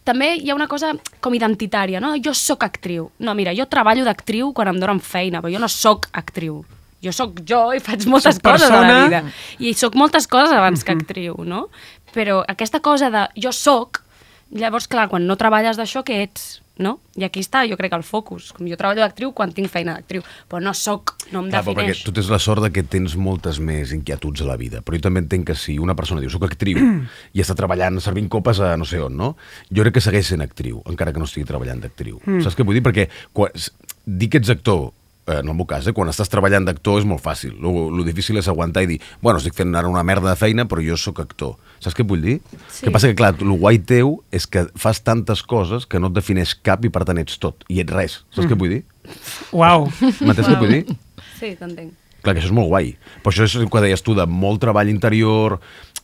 [0.04, 0.90] També hi ha una cosa
[1.24, 2.10] com identitària, no?
[2.20, 3.06] Jo sóc actriu.
[3.24, 6.58] No, mira, jo treballo d'actriu quan em donen feina, però jo no sóc actriu.
[7.04, 9.04] Jo sóc jo i faig moltes Soc coses a la persona.
[9.06, 9.22] vida.
[9.58, 11.68] I sóc moltes coses abans que actriu, no?
[12.14, 14.02] Però aquesta cosa de jo sóc,
[14.50, 16.62] llavors, clar, quan no treballes d'això, què ets?
[16.78, 16.98] No?
[17.16, 18.50] I aquí està, jo crec, el focus.
[18.52, 21.72] Com jo treballo d'actriu quan tinc feina d'actriu, però no sóc, no em Clar, però
[21.72, 22.02] perquè defineix.
[22.04, 25.00] tu tens la sort de que tens moltes més inquietuds a la vida, però jo
[25.06, 26.76] també entenc que si una persona diu soc actriu
[27.32, 29.36] i està treballant servint copes a no sé on, no?
[29.72, 32.20] Jo crec que segueix sent actriu, encara que no estigui treballant d'actriu.
[32.26, 32.42] Mm.
[32.44, 32.84] Saps què vull dir?
[32.84, 33.56] Perquè quan,
[34.04, 34.90] dir que ets actor
[35.26, 37.56] en el meu cas, eh, quan estàs treballant d'actor és molt fàcil.
[37.62, 40.66] Lo, lo difícil és aguantar i dir, bueno, estic fent ara una merda de feina,
[40.70, 41.56] però jo sóc actor.
[41.82, 42.38] Saps què vull dir?
[42.70, 42.86] Sí.
[42.86, 46.16] Que passa que, clar, el guai teu és que fas tantes coses que no et
[46.16, 47.66] defineix cap i per tant ets tot.
[47.68, 48.20] I ets res.
[48.34, 48.82] Saps què vull dir?
[49.56, 49.90] Uau.
[50.00, 50.84] M'entens què vull dir?
[51.36, 51.90] Sí, t'entenc.
[52.24, 52.94] Clar, que això és molt guai.
[53.20, 55.58] Però això és el que deies tu, de molt treball interior,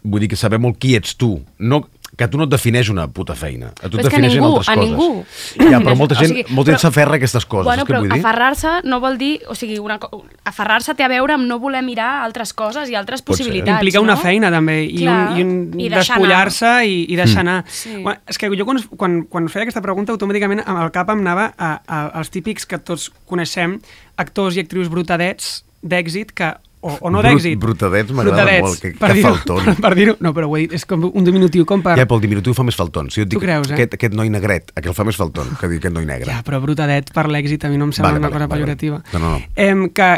[0.05, 1.39] vull dir que saber molt qui ets tu.
[1.57, 1.81] No,
[2.17, 3.71] que a tu no et defineix una puta feina.
[3.81, 4.91] A tu et és que a defineixen ningú, altres a coses.
[4.91, 5.71] ningú.
[5.73, 8.11] Ja, però molta O gent, sigui, molta gent s'aferra a aquestes coses, Bueno, però vull
[8.13, 8.19] dir?
[8.21, 9.31] aferrar-se no vol dir...
[9.49, 9.97] O sigui, una,
[10.45, 13.47] aferrar-se té a veure amb no voler mirar altres coses i altres Pot ser.
[13.47, 14.21] possibilitats, Implica una no?
[14.21, 17.65] feina, també, i Clar, un, i un i despullar-se i, i deixar anar.
[17.69, 17.97] Sí.
[18.03, 21.25] Bueno, és que jo quan, quan, quan feia aquesta pregunta, automàticament amb el cap em
[21.25, 23.79] anava a, a, als típics que tots coneixem,
[24.21, 26.53] actors i actrius brutadets d'èxit que
[26.83, 27.59] o, o no Brut- d'èxit.
[27.63, 29.63] brutadets m'agrada molt, que- per que falton.
[29.65, 31.95] Per, per dir-ho, no, però ho he dit, és com un diminutiu, com per...
[32.01, 33.09] Ja, pel diminutiu fa més falton.
[33.15, 33.79] Si jo et dic, creus, eh?
[33.79, 36.27] aquest, aquest noi negret, aquell fa més falton que dir aquest noi negre.
[36.31, 38.61] Ja, però brutadet per l'èxit a mi no em sembla Vale, una vale, cosa vale,
[38.61, 39.01] pejorativa.
[39.07, 39.19] vale.
[39.19, 39.49] No, no, no.
[39.57, 40.11] Em, que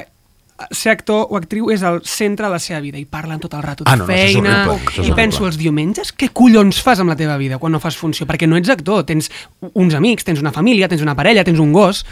[0.70, 3.62] ser actor o actriu és el centre de la seva vida i parlen tot el
[3.64, 7.10] rato de Ah, no, no, feina horrible, i penso els diumenges què collons fas amb
[7.10, 9.32] la teva vida quan no fas funció perquè no ets actor, tens
[9.74, 12.04] uns amics tens una família, tens una parella, tens un gos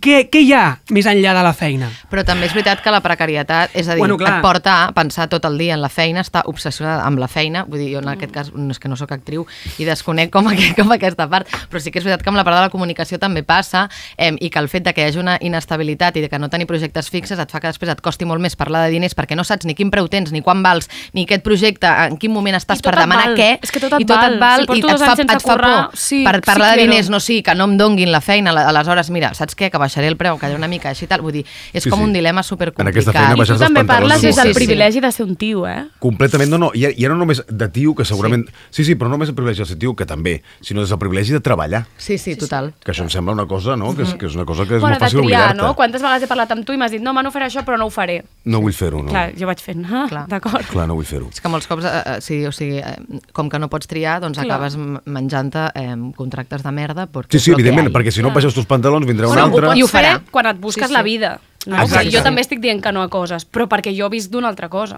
[0.00, 1.90] què, què hi ha més enllà de la feina?
[2.10, 4.38] Però també és veritat que la precarietat, és a dir, Bueno, clar.
[4.38, 7.64] et porta a pensar tot el dia en la feina, estar obsessionada amb la feina,
[7.68, 9.44] vull dir, jo en aquest cas no és que no sóc actriu
[9.78, 12.44] i desconec com, aquest, com aquesta part, però sí que és veritat que amb la
[12.44, 15.18] part de la comunicació també passa eh, i que el fet de que hi hagi
[15.20, 18.24] una inestabilitat i de que no tenir projectes fixes et fa que després et costi
[18.24, 20.88] molt més parlar de diners perquè no saps ni quin preu tens, ni quan vals,
[21.12, 23.36] ni aquest projecte, en quin moment estàs per demanar val.
[23.36, 24.32] què, És que tot et i tot val.
[24.34, 25.98] et val Si i et fa, et fa currar, por.
[25.98, 26.90] sí, per sí parlar de quiero.
[26.92, 29.70] diners, no sí, que no em donguin la feina, aleshores, mira, saps què?
[29.70, 31.20] Que baixaré el preu, que hi ha una mica així i tal.
[31.26, 32.04] Vull dir, és Sí, com sí.
[32.06, 32.92] un dilema En supercomplicat.
[32.94, 34.58] aquesta feina I tu també parles des del Sí, sí.
[34.62, 35.88] privilegi de ser un tio, eh?
[35.98, 38.46] Completament, no, no, i, i no només de tio, que segurament...
[38.70, 40.98] Sí, sí, però no només el privilegi de ser tio, que també, sinó des del
[40.98, 41.84] privilegi de treballar.
[41.98, 42.72] Sí, sí, total.
[42.84, 44.80] Que això em sembla una cosa, no?, que és, que és una cosa que és
[44.80, 45.62] bueno, molt de fàcil triar, oblidar-te.
[45.62, 45.74] no?
[45.74, 47.76] Quantes vegades he parlat amb tu i m'has dit no, me no faré això, però
[47.78, 48.22] no ho faré.
[48.44, 49.10] No vull fer-ho, no?
[49.10, 50.64] Clar, jo vaig fent, ah, d'acord.
[50.70, 51.28] Clar, no vull fer-ho.
[51.32, 52.96] És que molts cops, eh, eh, sí, o sigui, eh,
[53.32, 54.46] com que no pots triar, doncs Clar.
[54.46, 54.76] acabes
[55.06, 57.06] menjant-te eh, contractes de merda.
[57.10, 59.71] Perquè Sí, sí, evidentment, perquè si no baixes els pantalons vindrà un Bueno, altre...
[59.72, 60.20] pots I ho fer farà.
[60.30, 60.98] quan et busques Sí, sí.
[61.00, 61.32] la vida.
[61.64, 61.76] No?
[61.76, 62.08] Exacte.
[62.08, 62.10] Exacte.
[62.16, 64.96] Jo també estic dient que no a coses, però perquè jo visc d'una altra cosa.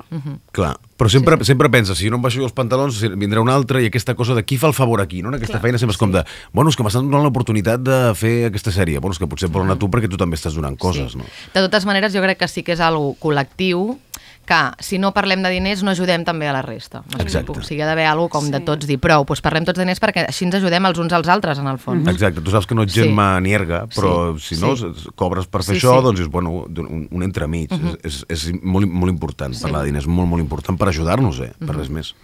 [0.56, 1.50] Clar, però sempre, sí.
[1.50, 4.14] sempre pensa, si no em baixo jo els pantalons, si vindrà un altre, i aquesta
[4.16, 5.28] cosa de qui fa el favor aquí, no?
[5.28, 6.22] En aquesta Clar, feina sempre és com de,
[6.56, 8.96] bueno, és que m'estan donant l'oportunitat de fer aquesta sèrie.
[8.98, 11.18] Bueno, és que potser volen a tu perquè tu també estàs donant coses, sí.
[11.20, 11.28] no?
[11.52, 13.98] De totes maneres, jo crec que sí que és algo col·lectiu
[14.46, 17.02] que si no parlem de diners no ajudem també a la resta.
[17.18, 17.52] Exacte.
[17.56, 20.00] O sigui, ha d'haver alguna com de tots dir prou, doncs parlem tots de diners
[20.00, 22.06] perquè així ens ajudem els uns als altres, en el fons.
[22.08, 23.02] Exacte, tu saps que no ets Sí.
[23.02, 24.86] Gemma Nierga, però Sí, si no, sí.
[25.16, 26.04] cobres per fer Sí, això, sí.
[26.04, 27.72] doncs és bueno, un, un entremig.
[28.04, 31.52] és, és, és molt, molt important parlar de diners, molt, molt important per ajudar-nos, eh?
[31.58, 32.14] Per res més.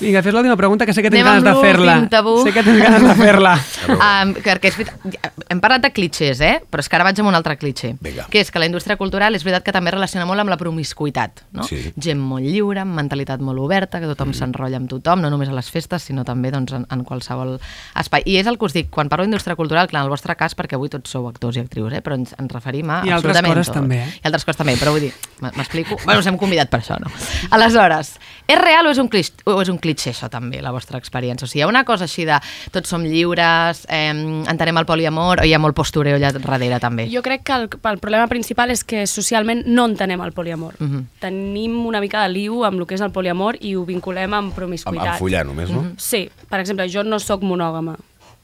[0.00, 1.96] Vinga, fes l'última pregunta, que sé que tens Anem ganes de fer-la.
[2.44, 3.54] Sé que tens ganes de fer-la.
[3.94, 6.60] Um, perquè és veritat, hem parlat de clichés, eh?
[6.70, 8.26] però és que ara vaig amb un altre cliché, Vinga.
[8.30, 11.42] que és que la indústria cultural és veritat que també relaciona molt amb la promiscuitat.
[11.52, 11.63] No?
[11.64, 11.68] No?
[11.70, 11.80] Sí.
[11.96, 15.56] Gent molt lliure, amb mentalitat molt oberta, que tothom s'enrotlla amb tothom, no només a
[15.56, 17.56] les festes, sinó també doncs, en, en qualsevol
[18.00, 18.24] espai.
[18.28, 20.54] I és el que us dic, quan parlo d'indústria cultural, clar, en el vostre cas,
[20.58, 22.02] perquè avui tots sou actors i actrius, eh?
[22.04, 23.80] però ens, ens referim a I altres coses tot.
[23.80, 24.08] també, eh?
[24.22, 25.98] I altres coses també, però vull dir, m'explico?
[26.04, 27.10] Bueno, us hem convidat per això, no?
[27.54, 28.14] Aleshores,
[28.46, 31.46] és real o és un, clix, o és un clitxer això també, la vostra experiència?
[31.46, 32.38] O sigui, hi ha una cosa així de
[32.74, 37.08] tots som lliures, eh, entenem el poliamor, o hi ha molt postureo allà darrere també?
[37.12, 40.74] Jo crec que el, el problema principal és que socialment no entenem el poliamor.
[40.78, 41.06] Mhm.
[41.54, 44.48] Tenim una mica de liu amb el que és el poliamor i ho vinculem amb
[44.48, 45.12] Amb, promiscuitat.
[45.12, 45.84] amb follar només, no?
[46.02, 47.94] Sí, per exemple, jo no sóc monògama,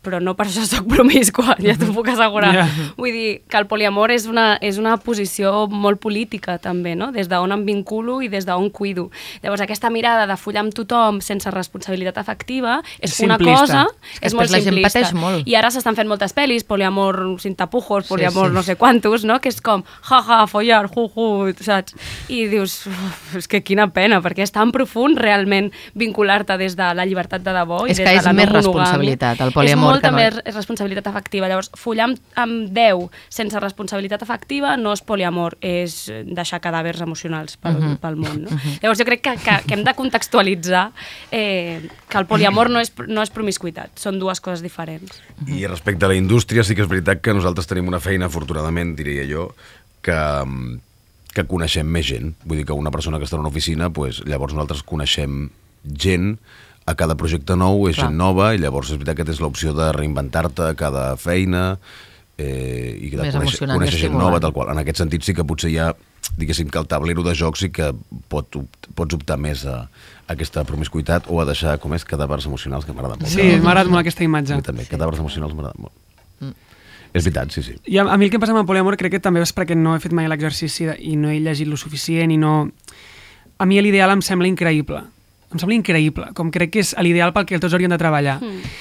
[0.02, 2.54] però no per això sóc promiscua, ja t'ho puc assegurar.
[2.54, 2.66] Ja.
[2.96, 7.10] Vull dir que el poliamor és una, és una posició molt política també, no?
[7.12, 9.10] des d'on em vinculo i des d'on cuido.
[9.42, 13.60] Llavors aquesta mirada de follar amb tothom sense responsabilitat afectiva és una Simplista.
[13.60, 15.00] cosa, És que és molt la gent simplista.
[15.00, 15.46] pateix molt.
[15.48, 18.54] I ara s'estan fent moltes pel·lis, poliamor sin tapujos, poliamor sí.
[18.54, 19.40] no sé quantos, no?
[19.40, 21.94] que és com, jaja, follar, ju, ju, saps?
[22.28, 26.94] I dius, "Uf, és que quina pena, perquè és tan profund realment vincular-te des de
[26.94, 28.62] la llibertat de debò i És des que de és la no més monogàmia.
[28.62, 31.48] responsabilitat, el poliamor, És molt que no també és- és responsabilitat afectiva.
[31.50, 37.56] Llavors, follar amb, amb 10 sense responsabilitat afectiva no és poliamor, és deixar cadàvers emocionals
[37.56, 37.96] pel, Mhm.
[37.98, 38.42] pel món.
[38.46, 38.50] No?
[38.82, 40.92] Llavors, jo crec que, que, que hem de contextualitzar
[41.30, 45.20] eh, que el poliamor no és, no és promiscuitat, són dues coses diferents.
[45.46, 48.96] I respecte a la indústria, sí que és veritat que nosaltres tenim una feina, afortunadament,
[48.96, 49.54] diria jo,
[50.02, 50.16] que,
[51.34, 52.34] que coneixem més gent.
[52.44, 55.50] Vull dir que una persona que està en una oficina, pues, llavors nosaltres coneixem
[55.84, 56.38] gent
[56.86, 58.08] a cada projecte nou, és Clar.
[58.08, 61.78] gent nova, i llavors és veritat que tens l'opció de reinventar-te a cada feina
[62.40, 64.72] eh, i de Més conèixer, conèixer gent nova, tal qual.
[64.72, 65.90] En aquest sentit sí que potser hi ha,
[66.40, 67.92] diguéssim, que el tablero de jocs sí que
[68.32, 68.60] pot,
[68.98, 72.96] pots optar més a, a aquesta promiscuitat o a deixar, com és, cadàvers emocionals, que
[72.96, 73.32] m'agrada molt.
[73.32, 74.56] Sí, m'ha agradat molt aquesta imatge.
[74.56, 75.96] mi també, cadàvers emocionals m'agrada molt.
[77.10, 77.74] És veritat, sí, sí.
[77.90, 79.52] I a, a mi el que em passa amb el poliamor crec que també és
[79.54, 82.70] perquè no he fet mai l'exercici i no he llegit lo suficient i no...
[83.60, 85.02] A mi l'ideal em sembla increïble.
[85.50, 88.38] Em sembla increïble, com crec que és l'ideal pel que tots haurien de treballar.
[88.38, 88.74] Mm.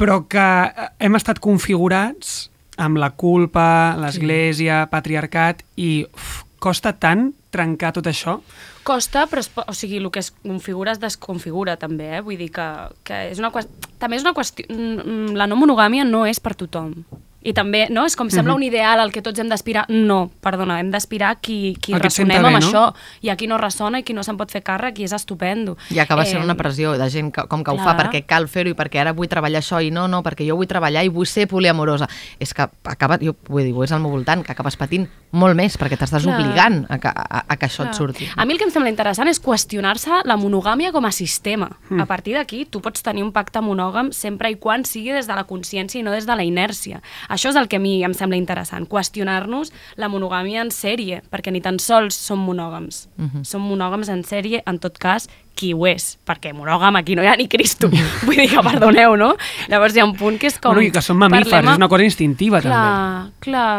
[0.00, 2.48] Però que eh, hem estat configurats
[2.78, 8.38] amb la culpa, l'església, patriarcat, i uf, costa tant trencar tot això.
[8.86, 12.20] Costa, però es, o sigui, el que es configura es desconfigura també, eh?
[12.24, 12.66] Vull dir que,
[13.04, 13.90] que és una qüestió...
[14.00, 14.64] També és una qüestió...
[14.70, 16.94] mm, La no monogàmia no és per tothom.
[17.48, 18.04] I també, no?
[18.08, 19.86] És com sembla un ideal al que tots hem d'aspirar.
[19.88, 22.60] No, perdona, hem d'aspirar qui, qui El ressonem bé, amb no?
[22.60, 22.82] això.
[23.24, 25.78] I a qui no ressona i qui no se'n pot fer càrrec i és estupendo.
[25.94, 27.96] I acaba sent Eh, una pressió de gent que, com que ho fa clar.
[28.10, 30.68] perquè cal fer-ho i perquè ara vull treballar això i no, no, perquè jo vull
[30.68, 32.08] treballar i vull ser poliamorosa.
[32.38, 35.76] És que acaba, jo vull dir, és al meu voltant, que acabes patint molt més
[35.78, 36.34] perquè t'estàs Clar.
[36.36, 37.88] obligant a que, a, a que això Clar.
[37.92, 38.28] et surti.
[38.36, 41.70] A mi el que em sembla interessant és qüestionar-se la monogàmia com a sistema.
[41.88, 42.00] Mm.
[42.00, 45.34] A partir d'aquí, tu pots tenir un pacte monògam sempre i quan sigui des de
[45.34, 47.00] la consciència i no des de la inèrcia.
[47.28, 51.52] Això és el que a mi em sembla interessant, qüestionar-nos la monogàmia en sèrie, perquè
[51.52, 53.08] ni tan sols som monògams.
[53.16, 53.30] Mm Mhm.
[53.34, 53.44] -hmm.
[53.44, 55.28] Som monògams en sèrie, en tot cas,
[55.58, 57.90] qui ho és, perquè monògam aquí no hi ha ni Cristo.
[58.26, 59.32] Vull dir que perdoneu, no?
[59.70, 60.76] Llavors hi ha un punt que és com...
[60.76, 63.34] Bueno, i que són mamífers, parlem és una cosa instintiva, clar, també.
[63.48, 63.72] Clar,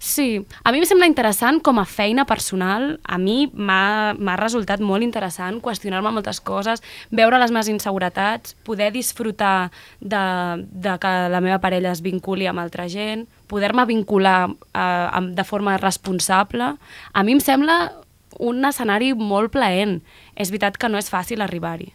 [0.00, 0.28] sí.
[0.64, 5.60] A mi em sembla interessant com a feina personal, a mi m'ha resultat molt interessant
[5.64, 9.70] qüestionar-me moltes coses, veure les meves inseguretats, poder disfrutar
[10.00, 10.24] de,
[10.72, 15.76] de que la meva parella es vinculi amb altra gent, poder-me vincular eh, de forma
[15.76, 16.74] responsable.
[17.12, 18.05] A mi em sembla
[18.38, 20.00] un escenari molt plaent.
[20.36, 21.92] És veritat que no és fàcil arribar-hi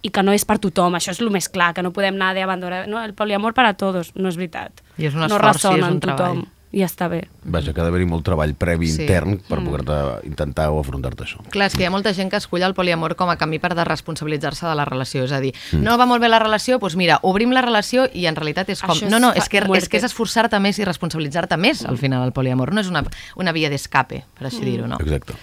[0.00, 2.32] i que no és per tothom, això és el més clar, que no podem anar
[2.36, 4.80] d'abandonar, no, el poliamor per a tots, no és veritat.
[4.96, 6.59] I és un no esforç, sí, ressona és un en tothom, treball.
[6.72, 7.24] I està bé.
[7.42, 9.02] Vaja, que ha d'haver-hi molt treball previ Sí.
[9.02, 9.48] intern Mm.
[9.48, 11.42] per poder-te intentar o afrontar-te això.
[11.50, 13.74] Clar, és que hi ha molta gent que escull el poliamor com a camí per
[13.74, 15.24] desresponsabilitzar-se de la relació.
[15.24, 15.82] És a dir, mm.
[15.82, 18.80] no va molt bé la relació, doncs mira, obrim la relació i en realitat és
[18.82, 18.90] com...
[18.94, 19.84] Això és no, no, fa- és que, muerte.
[19.84, 22.72] és, que és esforçar-te més i responsabilitzar-te més, al final, el poliamor.
[22.72, 23.02] No és una,
[23.36, 24.96] una via d'escape, per així dir-ho, no?
[25.00, 25.34] Exacte.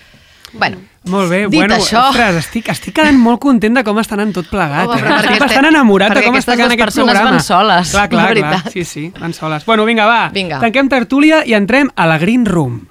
[0.53, 0.77] Bueno,
[1.07, 4.33] Molt bé, Dit bueno, això- ostres, estic, estic quedant molt content de com està anant
[4.35, 4.83] tot plegat.
[4.83, 4.87] Eh?
[4.91, 7.31] perquè Estic este- bastant enamorat de perquè com està aquestes quedant aquest persones programa.
[7.31, 8.71] van soles, clar, la clar, clar.
[8.73, 9.65] Sí, sí, van soles.
[9.65, 10.29] Bueno, vinga, va.
[10.33, 10.59] Vinga.
[10.59, 12.87] Tanquem tertúlia i entrem a la Green Room.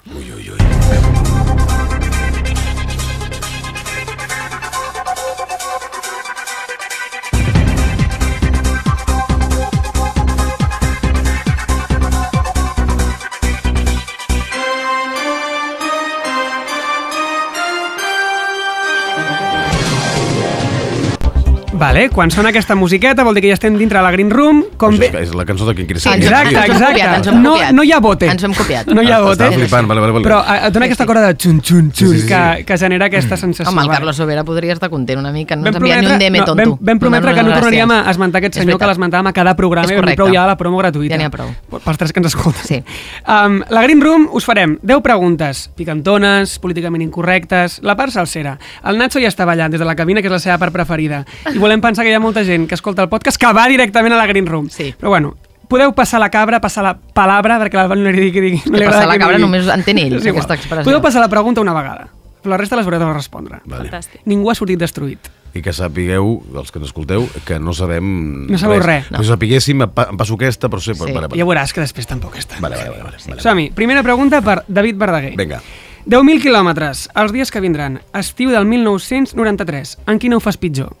[21.77, 24.63] Vale, quan sona aquesta musiqueta vol dir que ja estem dintre de la Green Room.
[24.81, 26.93] Com Això és, és la cançó de ser ens- Exacte, ens ho hem exacte.
[26.93, 28.25] copiat, ens ho hem no, no hi ha bote.
[28.31, 28.87] Ens hem copiat.
[28.87, 29.43] No hi ha bote.
[29.43, 30.25] Estava flipant, vale, vale, vale.
[30.25, 32.27] Però eh, et dona aquesta cosa de xun, xun, xun, Sí, sí, sí.
[32.27, 33.71] Que, que genera aquesta sensació.
[33.71, 33.89] Home, el.
[33.89, 36.45] Carlos Sobera podria estar content una mica, no Vam ens envia ni un DM no,
[36.45, 36.69] tonto.
[36.71, 39.91] vam, vam prometre que no tornaríem a esmentar aquest senyor que l'esmentàvem a cada programa
[39.91, 41.13] És i prou ja la promo gratuïta.
[41.13, 41.53] Ja n'hi ha prou.
[41.77, 42.65] Pels tres que ens escolten.
[42.65, 42.81] Sí.
[43.27, 48.57] Um, la Green Room us farem 10 preguntes, picantones, políticament incorrectes, la part salsera.
[48.83, 51.23] El Nacho ja està ballant des de la cabina, que és la seva part preferida.
[51.53, 54.15] I volem pensar que hi ha molta gent que escolta el podcast que va directament
[54.15, 54.69] a la Green Room.
[54.73, 54.93] Sí.
[54.97, 55.35] Però bueno,
[55.67, 58.41] podeu passar la cabra, passar la palabra, perquè l'Alba no li digui...
[58.45, 60.87] digui no li passar la cabra només entén ell, aquesta expressió.
[60.87, 62.07] Podeu passar la pregunta una vegada,
[62.41, 63.59] però la resta les haureu de respondre.
[63.65, 63.89] Vale.
[63.89, 64.21] Fantàstic.
[64.25, 65.27] Ningú ha sortit destruït.
[65.57, 69.07] I que sapigueu, els que ens escolteu, que no sabem No sabeu res.
[69.09, 69.23] No.
[69.23, 70.93] Si sapiguéssim, em pa- em passo aquesta, però sí.
[70.93, 70.99] Sí.
[71.01, 71.39] Vale, vale.
[71.39, 72.59] Ja veuràs que després tampoc està.
[72.61, 73.41] Vale, vale, vale, vale, vale.
[73.41, 73.71] Som-hi.
[73.73, 75.33] Primera pregunta per David Verdaguer.
[75.39, 75.59] Vinga.
[76.05, 77.97] 10.000 quilòmetres, els dies que vindran.
[78.15, 79.97] Estiu del 1993.
[80.07, 80.93] En quina ho fas pitjor?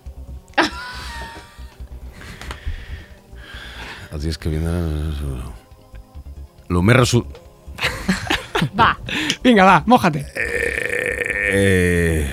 [4.17, 5.13] Els dies que vindran...
[6.73, 7.21] Lo més resol...
[8.79, 8.95] Va,
[9.43, 10.23] Vinga, va, mojate.
[11.53, 12.25] Eh...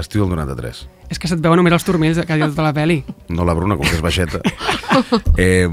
[0.00, 0.80] Estiu del 93.
[1.12, 3.02] És que se't veuen només els turmells que ha dit tota la peli.
[3.28, 4.40] No la Bruna, com que és baixeta.
[5.44, 5.68] eh,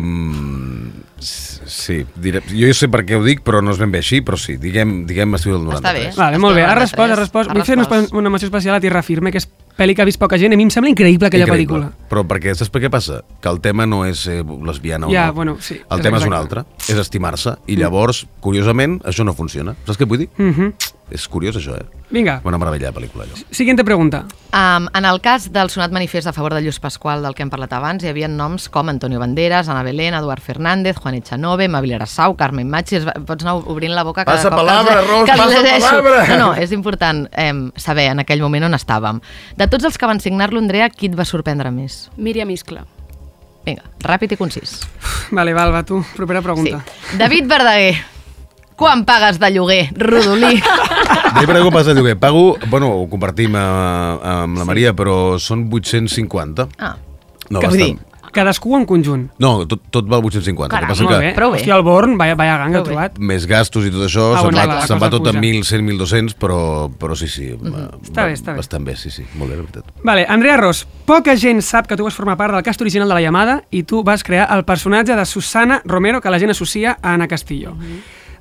[1.24, 4.36] sí, diré, jo sé per què ho dic, però no és ben bé així, però
[4.42, 5.80] sí, diguem, diguem estiu del 93.
[5.80, 6.12] Està bé.
[6.20, 6.68] Vale, molt bé.
[6.68, 6.84] Ha 93.
[6.84, 7.56] respost, ha respost.
[7.56, 9.48] Vull fer una menció especial a Tierra Firme, que és
[9.78, 10.54] pel·li que ha vist poca gent.
[10.54, 11.80] A mi em sembla increïble aquella Increïble.
[11.86, 12.10] pel·lícula.
[12.10, 13.22] Però perquè saps per què passa?
[13.42, 15.34] Que el tema no és eh, lesbiana o Ja, no.
[15.34, 16.60] bueno, sí, El és tema és un exacte.
[16.62, 17.56] altre, és estimar-se.
[17.68, 19.76] I llavors, curiosament, això no funciona.
[19.86, 20.30] Saps què vull dir?
[20.38, 20.74] Mhm.
[21.10, 21.86] És curiós, això, eh?
[22.12, 23.36] Vinga, Una meravella de pel·lícula, allò.
[23.52, 24.26] siguiente pregunta.
[24.52, 27.50] Um, en el cas del sonat manifest a favor de Lluís Pasqual del que hem
[27.50, 31.94] parlat abans, hi havia noms com Antonio Banderas, Ana Belén, Eduard Fernández, Juan Echanove, Mavil
[31.96, 32.98] Arasau, Carmen Machi...
[32.98, 36.02] Es va- Pots anar obrint la boca cada Passa cop palabra, que Ros, que passa
[36.02, 36.28] palabra.
[36.28, 39.22] No, no, és important eh, saber en aquell moment on estàvem.
[39.56, 42.10] De tots els que van signar-lo, Andrea, qui et va sorprendre més?
[42.18, 42.84] Míriam Iscla.
[43.68, 44.82] Vinga, ràpid i concís.
[45.32, 46.00] Vale, val, va, tu.
[46.16, 46.84] Propera pregunta.
[46.88, 47.18] Sí.
[47.20, 47.96] David Verdaguer,
[48.78, 50.62] quan pagues de lloguer, Rodolí?
[50.62, 52.16] Deia per què passa el lloguer.
[52.22, 53.64] Pago, bueno, ho compartim eh,
[54.38, 56.70] amb la Maria, però són 850.
[56.80, 56.96] Ah,
[57.50, 57.94] No, què vull dir?
[57.96, 58.04] bastant.
[58.38, 59.22] Cadascú en conjunt.
[59.42, 60.68] No, tot, tot val 850.
[60.70, 61.30] Caram, que passa Molt que bé.
[61.34, 61.62] Prou bé.
[61.62, 62.86] Hòstia, el Born, vaya, vaya gang, ha bé.
[62.86, 63.16] trobat.
[63.18, 65.42] més gastos i tot això, Ah, se'n bueno, va, se'n va tot a puja.
[65.42, 66.60] 1.100, 1.200, però,
[67.02, 68.58] però sí, sí, va, Està va, bé, està bé.
[68.60, 69.90] bastant bé, sí, sí, molt bé, la veritat.
[70.04, 73.16] Vale, Andrea Ros, poca gent sap que tu vas formar part del cast original de
[73.16, 76.98] La Llamada i tu vas crear el personatge de Susana Romero que la gent associa
[77.02, 77.74] a Ana Castillo.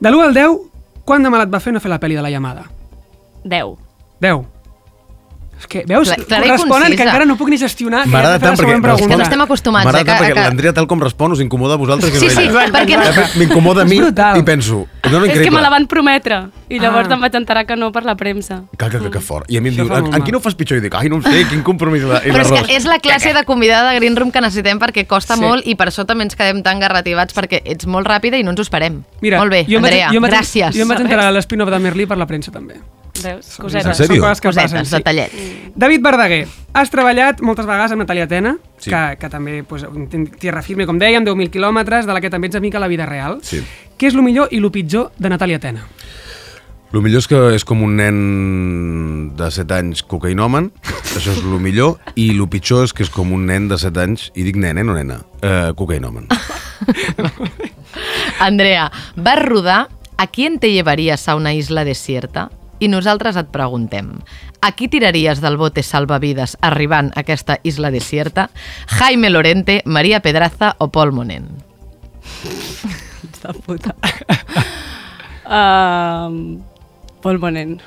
[0.00, 0.58] De l'1 al 10,
[1.04, 2.66] quant de mal et va fer no fer la pel·li de La Llamada?
[3.44, 3.76] 10.
[4.20, 4.44] 10.
[5.58, 6.06] És que, veus?
[6.10, 6.96] Cla- clara i Responen concisa.
[6.96, 8.76] que encara no puc ni gestionar que M'agrada tant perquè...
[8.76, 8.92] pregunta.
[9.00, 11.32] És que no estem acostumats, M'agrada eh, tant que- perquè que- l'Andrea, tal com respon,
[11.32, 12.66] us incomoda a vosaltres que Sí, no sí, ella.
[12.68, 16.48] perquè no- M'incomoda a mi i penso, no, no, És que me la van prometre
[16.68, 17.14] i llavors Ah.
[17.14, 18.64] em vaig enterar que no per la premsa.
[18.76, 19.50] Que, que, que, que fort.
[19.50, 20.76] I a mi em diu, en, en qui no ho fas pitjor?
[20.76, 22.02] I dic, ai, no ho sé, quin compromís.
[22.02, 24.78] La- I Però és que és la classe de convidada de Green Room que necessitem
[24.78, 25.40] perquè costa Sí.
[25.40, 28.50] molt i per això també ens quedem tan garrativats perquè ets molt ràpida i no
[28.50, 29.04] ens ho esperem.
[29.22, 30.74] Mira, molt bé, jo Andrea, jo gràcies.
[30.76, 32.74] Jo em vaig enterar a l'espin-off de Merlí per la premsa també.
[33.22, 33.48] Veus?
[33.58, 33.96] En Cosetes.
[33.98, 34.16] sèrio?
[34.16, 34.96] Són coses que Cosetes, passen, sí.
[34.96, 35.72] detallets.
[35.76, 36.42] David Verdaguer,
[36.74, 38.90] has treballat moltes vegades amb Natalia Tena, Sí.
[38.90, 39.86] que, que també pues,
[40.38, 43.06] tierra firme, com dèiem, 10.000 quilòmetres, de la que també ets amiga a la vida
[43.06, 43.40] real.
[43.42, 43.62] Sí.
[43.96, 45.86] Què és el millor i el pitjor de Natalia Tena?
[46.92, 50.70] El millor és que és com un nen de 7 anys cocaïnomen,
[51.16, 54.00] això és el millor, i el pitjor és que és com un nen de 7
[54.04, 56.28] anys, i dic nen, eh, no nena, eh, cocaïnomen.
[58.40, 59.88] Andrea, vas rodar
[60.18, 62.50] ¿A quién te llevarías a una isla desierta?
[62.78, 64.10] I nosaltres et preguntem,
[64.60, 68.50] a qui tiraries del bote salvavides arribant a aquesta isla desierta?
[68.98, 71.48] Jaime Lorente, Maria Pedraza o Pol Monent?
[73.42, 73.94] De puta.
[75.48, 76.60] uh,
[77.22, 77.80] Pol Monent.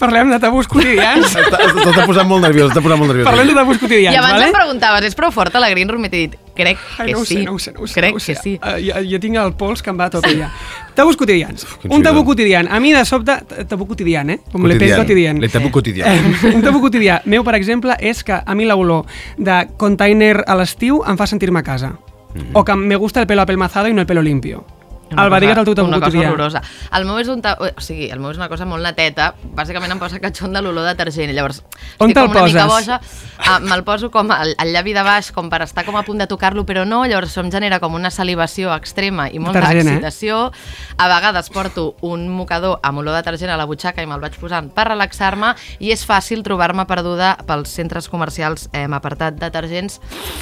[0.00, 1.26] Parlem de tabús quotidians.
[1.36, 3.28] Està- T'està posant molt nerviós, està posant molt nerviós.
[3.28, 4.46] Parlem de tabús quotidians, I abans vale?
[4.48, 6.06] em preguntaves, és prou forta la Green Room?
[6.06, 7.34] I t'he dit, crec que Ai, no sí.
[7.36, 8.00] sé, no ho sé, no ho sé.
[8.00, 8.34] crec no ho sé.
[8.34, 8.54] que sí.
[8.64, 10.48] Uh, jo, jo tinc el pols que em va a tope ja.
[10.96, 11.66] Tabús quotidians.
[11.82, 12.26] Quin Un tabú xilón.
[12.32, 12.68] quotidian.
[12.72, 13.36] A mi, de sobte,
[13.68, 14.40] tabú quotidian, eh?
[14.50, 14.98] Com l'EP Quotidian.
[15.04, 15.40] quotidian.
[15.40, 16.08] Le tabú quotidian.
[16.08, 19.04] Eh, un tabú quotidià meu, per exemple, és que a mi l'olor
[19.36, 21.92] de container a l'estiu em fa sentir-me a casa.
[22.34, 22.50] Mhm.
[22.54, 24.64] O que me gusta el pelo apelmazado i no el pelo limpio.
[25.10, 26.28] Una Alba, cosa- digues el teu tabú Una cosa quotidià.
[26.30, 26.62] horrorosa.
[26.96, 27.56] El meu és un ta...
[27.60, 30.84] o sigui, el meu és una cosa molt neteta, bàsicament em posa catxon de l'olor
[30.86, 31.62] de detergent, i llavors
[31.98, 32.86] On te'l una mica poses?
[32.86, 33.00] boja,
[33.46, 36.18] ah, me'l poso com al, al llavi de baix, com per estar com a punt
[36.22, 39.88] de tocar-lo, però no, llavors això em genera com una salivació extrema i molta Detergent,
[39.88, 39.92] eh?
[39.98, 40.52] excitació.
[40.96, 44.38] A vegades porto un mocador amb olor de detergent a la butxaca i me'l vaig
[44.38, 49.98] posant per relaxar-me i és fàcil trobar-me perduda pels centres comercials eh, amb apartat detergents.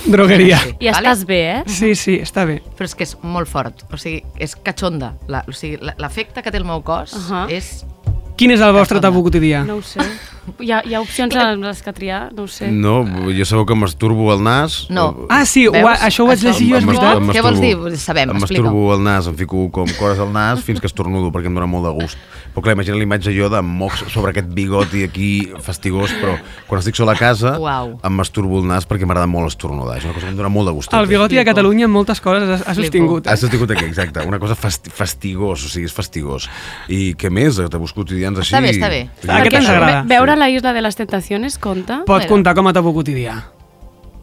[0.07, 0.59] Drogueria.
[0.59, 1.63] Sí, I estàs bé, eh?
[1.71, 2.61] Sí, sí, està bé.
[2.77, 5.15] però és que és molt fort, o sigui, és catxonda.
[5.29, 7.31] La, o sigui, la- l'efecte que té el meu cos uh.
[7.31, 7.47] -huh.
[7.51, 7.85] és
[8.39, 9.65] Quin és el vostre tabú quotidià?
[9.67, 10.05] No ho sé.
[10.63, 12.71] Hi ha, hi ha opcions en les que triar, no ho sé.
[12.71, 13.01] No,
[13.35, 14.87] jo sabeu que masturbo el nas.
[14.95, 15.27] No.
[15.29, 17.19] Ah, sí, ho, això ho vaig llegir jo, és veritat.
[17.35, 17.75] Què vols dir?
[17.99, 18.63] Sabem, em explica.
[18.63, 21.67] masturbo el nas, em fico com coses al nas fins que estornudo, perquè em dona
[21.67, 22.23] molt de gust.
[22.55, 25.29] Però clar, imagina l'imatge jo de mocs sobre aquest bigoti aquí
[25.63, 26.37] fastigós, però
[26.67, 27.99] quan estic sola a casa Uau.
[28.03, 29.99] em masturbo el nas perquè m'agrada molt estornudar.
[29.99, 30.95] És una cosa que em dona molt de gust.
[30.95, 33.27] El bigoti a Catalunya en moltes coses ha, ha sostingut.
[33.27, 33.31] eh?
[33.31, 34.27] Has sostingut aquí, exacte.
[34.27, 36.49] Una cosa fasti fastigós, o sigui, és fastigós.
[36.89, 38.55] I què més, tabús quotidians així?
[38.55, 39.05] Està bé, està bé.
[39.29, 40.03] Ah, aquest ens agrada.
[40.03, 42.03] Ve veure la Isla de les Tentaciones compta?
[42.07, 43.39] Pot comptar com a tabú quotidià.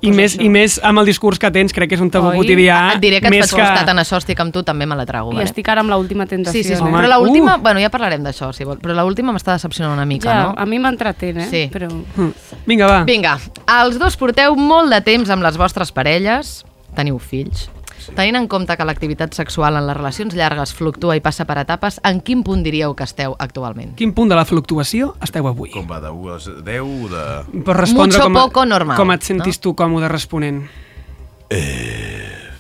[0.05, 2.39] I més, I més amb el discurs que tens, crec que és un tabú Oi?
[2.41, 2.79] quotidià.
[2.95, 5.33] Et diré que et faig en això, estic amb tu, també me la trago.
[5.33, 5.47] I vale?
[5.49, 6.61] estic ara amb l'última tentació.
[6.61, 6.81] Sí, sí, sí.
[6.81, 7.63] Home, però l'última, uh.
[7.63, 10.53] bueno, ja parlarem d'això, si vol, però l'última m'està decepcionant una mica, Ja, no?
[10.57, 11.49] a mi m'entretén, eh?
[11.49, 11.63] Sí.
[11.73, 11.89] Però...
[11.89, 12.31] Mm.
[12.65, 12.99] Vinga, va.
[13.07, 13.37] Vinga,
[13.81, 16.57] els dos porteu molt de temps amb les vostres parelles,
[16.95, 17.69] teniu fills.
[18.15, 21.99] Tenint en compte que l'activitat sexual en les relacions llargues fluctua i passa per etapes,
[22.05, 23.95] en quin punt diríeu que esteu actualment?
[23.97, 25.71] Quin punt de la fluctuació esteu avui?
[25.73, 26.63] Com va, de 1 a 10,
[27.09, 27.61] de...
[27.65, 29.61] Pots respondre Mucho, com, a- poco, normal, com et sentis no?
[29.65, 30.61] tu còmode responent.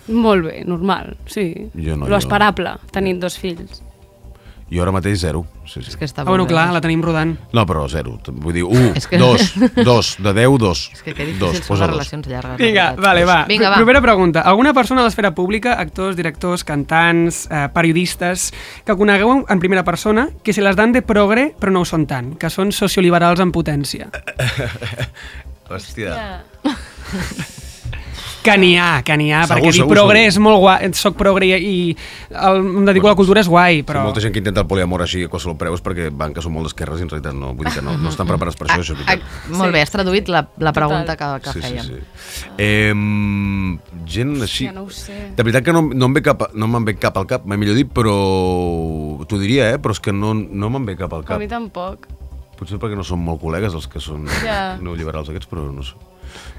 [0.07, 1.47] Molt bé, normal, sí.
[1.73, 3.81] Jo no, Lo jo- esperable, tenint dos fills.
[4.71, 5.43] Jo ara mateix 0.
[5.69, 5.91] Sí, sí.
[5.91, 7.35] És que està Ah, bueno, clar, la tenim rodant.
[7.53, 8.15] No, però 0.
[8.41, 9.53] Vull dir, 1, És que- 2,
[9.85, 10.81] 2, de 10, 2.
[10.95, 11.97] És que que difícil dos, són posa les dos.
[11.99, 12.57] relacions llargues.
[12.57, 13.45] Vinga, vale, va.
[13.45, 13.75] Vinga, va.
[13.75, 14.41] Primera pregunta.
[14.41, 18.51] Alguna persona de l'esfera pública, actors, directors, cantants, eh, periodistes,
[18.83, 22.07] que conegueu en primera persona, que se les dan de progre, però no ho són
[22.07, 24.09] tant, que són socioliberals en potència.
[25.69, 26.41] Hòstia.
[28.45, 30.29] Que n'hi ha, que n'hi ha, Segur, perquè dir progre segur.
[30.29, 31.95] és molt guai, soc progre i
[32.29, 33.99] el, em dedico a la cultura és guai, Però...
[33.99, 34.03] però...
[34.11, 36.53] molta gent que intenta el poliamor així a qualsevol preu és perquè van que són
[36.53, 37.53] molt d'esquerres i en realitat no.
[37.57, 39.57] Vull dir que no, no estan preparats per això, això és Ah, veritat.
[39.57, 41.85] molt bé, has traduït la, la pregunta que, que Sí, sí, fèiem.
[41.89, 42.51] sí.
[42.57, 42.93] Eh,
[44.15, 44.67] gent així...
[44.69, 45.15] Ja no ho sé.
[45.35, 47.57] De veritat que no, no em ve cap, no me'n ve cap al cap, mai
[47.61, 48.15] millor dit, però
[49.25, 49.79] t'ho diria, eh?
[49.81, 51.39] però és que no, no me'n ve cap al A cap.
[51.41, 52.05] mi tampoc.
[52.55, 54.77] Potser perquè no són molt col·legues els que són Ja.
[54.79, 55.95] neoliberals aquests, però no sé.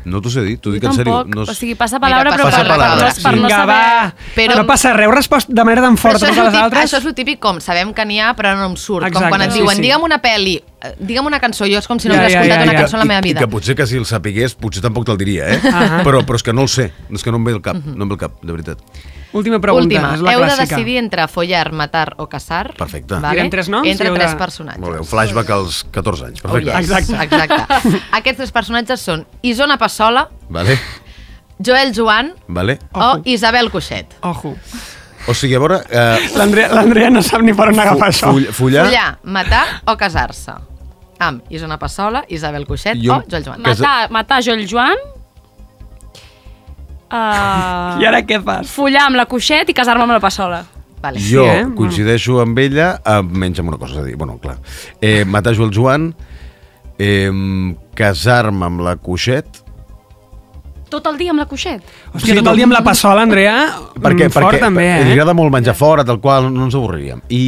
[0.06, 1.24] No t'ho sé dir, t'ho dic en sèrio.
[1.26, 3.08] No O sigui, passa palabra, Mira, però passa per, per, palabra.
[3.22, 3.74] per no Vinga, saber...
[3.74, 4.14] va!
[4.36, 6.84] Però- No passa res, respost de manera tan forta com les típic, altres.
[6.86, 9.04] això és el típic com sabem que n'hi ha però no em surt.
[9.08, 9.82] Exacte, com quan et sí, diuen sí.
[9.82, 12.40] digue'm una pel·li, eh, digue'm una cançó, jo és com si no Ja, hagués ja,
[12.44, 12.78] escoltat ja, una ja.
[12.84, 13.40] cançó a la meva vida.
[13.40, 15.60] I que potser que si el sapigués, potser tampoc te'l diria, eh?
[15.74, 16.00] Ahà.
[16.06, 18.06] però, però és que no el sé, és que no em ve el cap, no
[18.06, 18.78] em ve el cap, de veritat.
[19.36, 20.76] Última pregunta, Última, és la heu de clàssica.
[20.78, 22.72] decidir entre follar, matar o casar.
[22.78, 23.18] Perfecte.
[23.20, 23.34] Vale?
[23.34, 24.80] Direm tres noms Entre heu de- tres personatges.
[24.80, 26.70] Molt bé, un flashback als 14 anys, Oh, perfecte.
[26.70, 26.90] yes.
[26.90, 27.24] Exacte.
[27.26, 28.00] Exacte.
[28.12, 30.78] Aquests tres personatges són Isona Passola, Vale,
[31.58, 32.78] Joel Joan vale.
[32.92, 33.22] o Ojo.
[33.24, 34.06] Isabel Cuixet.
[34.20, 34.54] Ojo.
[35.26, 35.78] O sigui, a veure...
[35.88, 38.28] Eh, L'Andrea l'Andrea no sap ni per on agafar això.
[38.30, 38.84] full, follar...
[38.90, 40.52] Follar, matar o casar-se.
[41.18, 43.62] Amb Isona Passola, Isabel Cuixet Jo- o Joel Joan.
[43.64, 45.00] Matar, matar Joel Joan,
[47.10, 48.68] uh, I ara què fas?
[48.70, 50.60] follar amb la Cuixet i casar-me amb la Passola.
[51.00, 51.20] Vale.
[51.20, 51.66] Jo Sí, eh?
[51.76, 54.58] coincideixo amb ella, eh, menys amb una cosa, és a dir, bueno, clar.
[55.00, 56.10] Eh, matar Joel Joan,
[56.98, 57.30] eh,
[57.96, 59.64] casar-me amb la Cuixet,
[60.96, 61.82] Tot el dia amb la Cuixet.
[62.14, 63.56] Hòstia, tot el dia amb la passola, Andrea,
[64.00, 65.12] perquè, mm, fort perquè també, li eh?
[65.12, 67.20] agrada molt menjar fora, tal qual, no ens avorriríem.
[67.28, 67.42] I,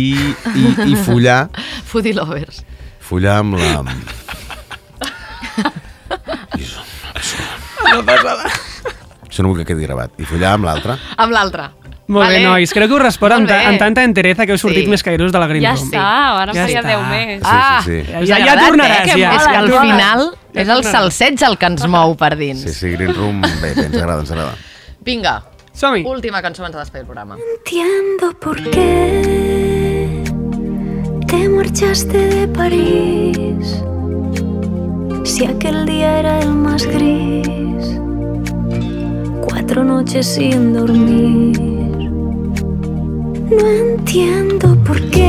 [0.52, 1.48] i, i follar,
[1.88, 2.60] Foodie lovers.
[3.00, 3.84] follar amb la...
[6.58, 6.76] Res.
[9.28, 10.12] Això no vull que quedi gravat.
[10.20, 10.98] I follar amb l'altre.
[11.16, 11.70] Amb l'altre.
[12.08, 12.72] Molt bé, nois.
[12.72, 14.88] Crec que us respon amb, ta- amb tanta entereza que heu sortit Sí.
[14.88, 15.88] més cairós de la Green Ja Room.
[15.90, 16.88] està, ara Ja faria està.
[16.88, 17.40] 10 més.
[17.42, 18.00] Sí, ah, sí, sí.
[18.00, 19.20] us Ja- ha ja agradat, tornaràs, eh?
[19.20, 19.34] Ja.
[19.36, 22.62] És que al Ja final és el salseig el que ens mou per dins.
[22.62, 24.54] Sí, sí, Green Room, bé, bé, ens agrada, ens agrada.
[25.04, 25.42] Vinga,
[25.74, 26.02] Som-hi.
[26.04, 27.36] última cançó abans de despedir el programa.
[27.58, 30.24] Entiendo por qué
[31.26, 33.82] te marchaste de París.
[35.24, 38.00] Si aquel día era el más gris,
[39.46, 41.77] cuatro noches sin dormir.
[43.50, 45.28] No entiendo por qué.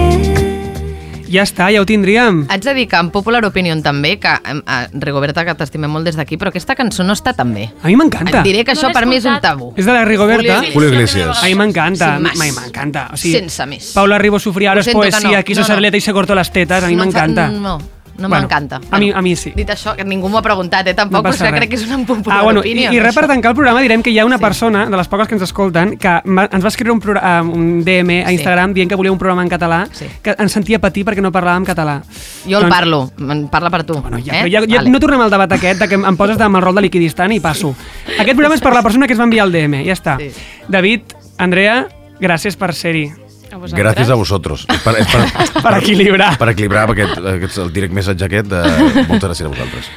[1.30, 2.40] Ja està, ja ho tindríem.
[2.50, 6.18] Haig de dir que en Popular Opinion també, que a Rigoberta, que t'estimem molt des
[6.18, 7.68] d'aquí, però aquesta cançó no està tan bé.
[7.84, 8.40] A mi m'encanta.
[8.42, 9.70] Et diré que No això per mi és un tabú.
[9.78, 10.64] És de la Rigoberta?
[10.74, 11.44] Julio Iglesias.
[11.44, 13.10] A mi m'encanta, a mi m'encanta.
[13.14, 13.92] O sigui, Sense més.
[13.94, 15.44] Paula Ribó es sento que poesía, no.
[15.44, 15.78] quiso No, ser no.
[15.78, 17.48] atleta y se cortó las tetas, a mi No m'encanta.
[17.50, 17.78] No,
[18.20, 18.80] no Bueno, m'encanta.
[18.92, 19.52] a mi- a mi sí.
[19.56, 22.06] Dit això, que ningú m'ho ha preguntat, eh, tampoc, No però crec que és una
[22.06, 22.94] popular ah, bueno, opinion.
[22.94, 24.44] I, i res per tancar el programa direm que hi ha una Sí.
[24.44, 27.84] persona, de les poques que ens escolten, que va, ens va escriure un, programa, un
[27.84, 28.36] DM a Sí.
[28.36, 30.06] Instagram dient que volia un programa en català, Sí.
[30.22, 32.02] que ens sentia patir perquè no parlàvem català.
[32.48, 33.94] Jo el parlo, en parla per tu.
[34.02, 34.52] Bueno, ja, eh?
[34.52, 34.90] ja, ja Vale.
[34.90, 37.40] no tornem al debat aquest de que em poses amb el rol de liquidistant i
[37.40, 37.76] passo.
[38.20, 40.18] Aquest programa és per la persona que es va enviar el DM, ja està.
[40.18, 40.32] Sí.
[40.68, 41.02] David,
[41.38, 41.88] Andrea,
[42.20, 43.12] gràcies per ser-hi.
[43.52, 43.80] A vosaltres.
[43.80, 44.66] Gràcies a vosaltres.
[44.70, 46.34] És per, és per, Per equilibrar.
[46.38, 48.64] Per equilibrar, perquè aquest, aquest, el direct missatge aquest, de,
[49.10, 49.94] moltes gràcies a vosaltres.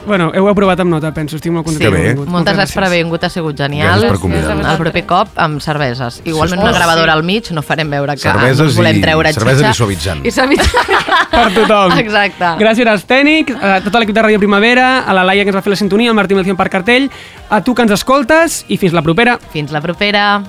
[0.00, 1.36] Bueno, heu aprovat amb nota, penso.
[1.36, 1.84] Estic molt content.
[1.92, 2.28] Sí, vingut.
[2.32, 3.98] moltes gràcies per haver vingut, ha sigut genial.
[4.00, 4.68] Gràcies per convidar-nos.
[4.72, 6.22] El proper cop amb cerveses.
[6.24, 9.70] Igualment una gravadora al mig, no farem veure que Cerveses volem i- treure cerveses xitxa.
[9.70, 10.24] i suavitzant.
[10.24, 11.04] I suavitzant.
[11.36, 11.98] Per tothom.
[12.00, 12.52] Exacte.
[12.64, 15.62] Gràcies als tècnics, a tot l'equip de Ràdio Primavera, a la Laia que ens va
[15.68, 17.10] fer la sintonia, al Martí Melcion per cartell,
[17.52, 19.36] a tu que ens escoltes i fins la propera.
[19.52, 20.40] Fins la propera.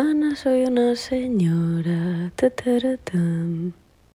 [0.00, 2.32] Soy una truana, soy una señora.
[2.34, 3.79] ta, ta, ra, tam.